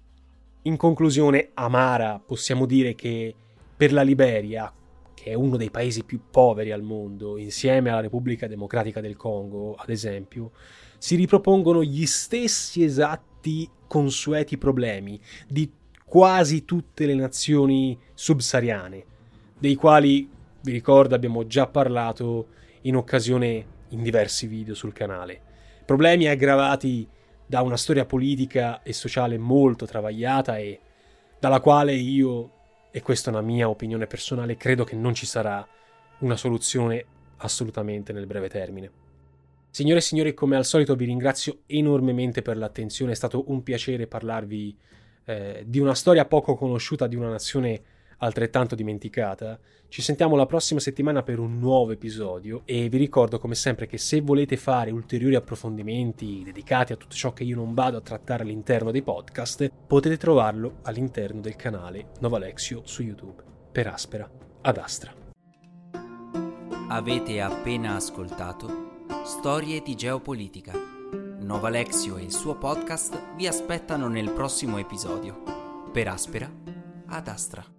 In 0.63 0.75
conclusione 0.75 1.51
amara, 1.53 2.21
possiamo 2.23 2.65
dire 2.65 2.93
che 2.93 3.33
per 3.77 3.93
la 3.93 4.01
Liberia, 4.01 4.71
che 5.13 5.31
è 5.31 5.33
uno 5.33 5.55
dei 5.55 5.71
paesi 5.71 6.03
più 6.03 6.19
poveri 6.29 6.73
al 6.73 6.81
mondo, 6.81 7.37
insieme 7.37 7.89
alla 7.89 8.01
Repubblica 8.01 8.45
Democratica 8.45 8.99
del 8.99 9.15
Congo, 9.15 9.75
ad 9.75 9.89
esempio, 9.89 10.51
si 10.97 11.15
ripropongono 11.15 11.81
gli 11.81 12.05
stessi 12.05 12.83
esatti 12.83 13.69
consueti 13.87 14.57
problemi 14.57 15.17
di 15.47 15.71
quasi 16.03 16.65
tutte 16.65 17.05
le 17.05 17.15
nazioni 17.15 17.97
subsahariane, 18.13 19.05
dei 19.57 19.75
quali, 19.75 20.29
vi 20.61 20.71
ricordo, 20.73 21.15
abbiamo 21.15 21.47
già 21.47 21.67
parlato 21.67 22.47
in 22.81 22.97
occasione 22.97 23.65
in 23.89 24.03
diversi 24.03 24.45
video 24.45 24.73
sul 24.73 24.91
canale. 24.91 25.41
Problemi 25.85 26.27
aggravati 26.27 27.07
da 27.49 27.63
una 27.63 27.77
storia 27.77 28.05
politica 28.05 28.83
e 28.83 28.93
sociale 28.93 29.39
molto 29.39 29.87
travagliata 29.87 30.59
e 30.59 30.79
dalla 31.39 31.59
quale 31.59 31.95
io, 31.95 32.51
e 32.91 33.01
questa 33.01 33.31
è 33.31 33.33
una 33.33 33.41
mia 33.41 33.67
opinione 33.67 34.05
personale, 34.05 34.55
credo 34.55 34.83
che 34.83 34.95
non 34.95 35.15
ci 35.15 35.25
sarà 35.25 35.67
una 36.19 36.37
soluzione 36.37 37.03
assolutamente 37.37 38.13
nel 38.13 38.27
breve 38.27 38.49
termine. 38.49 38.91
Signore 39.71 39.97
e 39.97 40.01
signori, 40.03 40.35
come 40.35 40.57
al 40.57 40.65
solito 40.65 40.95
vi 40.95 41.05
ringrazio 41.05 41.61
enormemente 41.65 42.43
per 42.43 42.55
l'attenzione, 42.55 43.13
è 43.13 43.15
stato 43.15 43.45
un 43.47 43.63
piacere 43.63 44.05
parlarvi 44.05 44.77
eh, 45.25 45.63
di 45.65 45.79
una 45.79 45.95
storia 45.95 46.25
poco 46.25 46.53
conosciuta 46.53 47.07
di 47.07 47.15
una 47.15 47.29
nazione 47.29 47.81
altrettanto 48.19 48.75
dimenticata. 48.75 49.59
Ci 49.87 50.01
sentiamo 50.01 50.35
la 50.35 50.45
prossima 50.45 50.79
settimana 50.79 51.23
per 51.23 51.39
un 51.39 51.59
nuovo 51.59 51.91
episodio 51.91 52.61
e 52.65 52.89
vi 52.89 52.97
ricordo 52.97 53.39
come 53.39 53.55
sempre 53.55 53.87
che 53.87 53.97
se 53.97 54.21
volete 54.21 54.55
fare 54.55 54.91
ulteriori 54.91 55.35
approfondimenti 55.35 56.43
dedicati 56.43 56.93
a 56.93 56.95
tutto 56.95 57.15
ciò 57.15 57.33
che 57.33 57.43
io 57.43 57.55
non 57.55 57.73
vado 57.73 57.97
a 57.97 58.01
trattare 58.01 58.43
all'interno 58.43 58.91
dei 58.91 59.01
podcast, 59.01 59.69
potete 59.87 60.17
trovarlo 60.17 60.77
all'interno 60.83 61.41
del 61.41 61.55
canale 61.55 62.11
Novalexio 62.19 62.81
su 62.85 63.03
YouTube. 63.03 63.43
Per 63.71 63.87
Aspera, 63.87 64.29
ad 64.61 64.77
Astra. 64.77 65.13
Avete 66.89 67.41
appena 67.41 67.95
ascoltato 67.95 68.89
Storie 69.23 69.81
di 69.81 69.95
geopolitica. 69.95 70.73
Novalexio 71.39 72.17
e 72.17 72.23
il 72.23 72.31
suo 72.31 72.57
podcast 72.57 73.35
vi 73.35 73.47
aspettano 73.47 74.07
nel 74.07 74.31
prossimo 74.31 74.77
episodio. 74.77 75.41
Per 75.91 76.07
Aspera, 76.07 76.51
ad 77.07 77.27
Astra. 77.27 77.78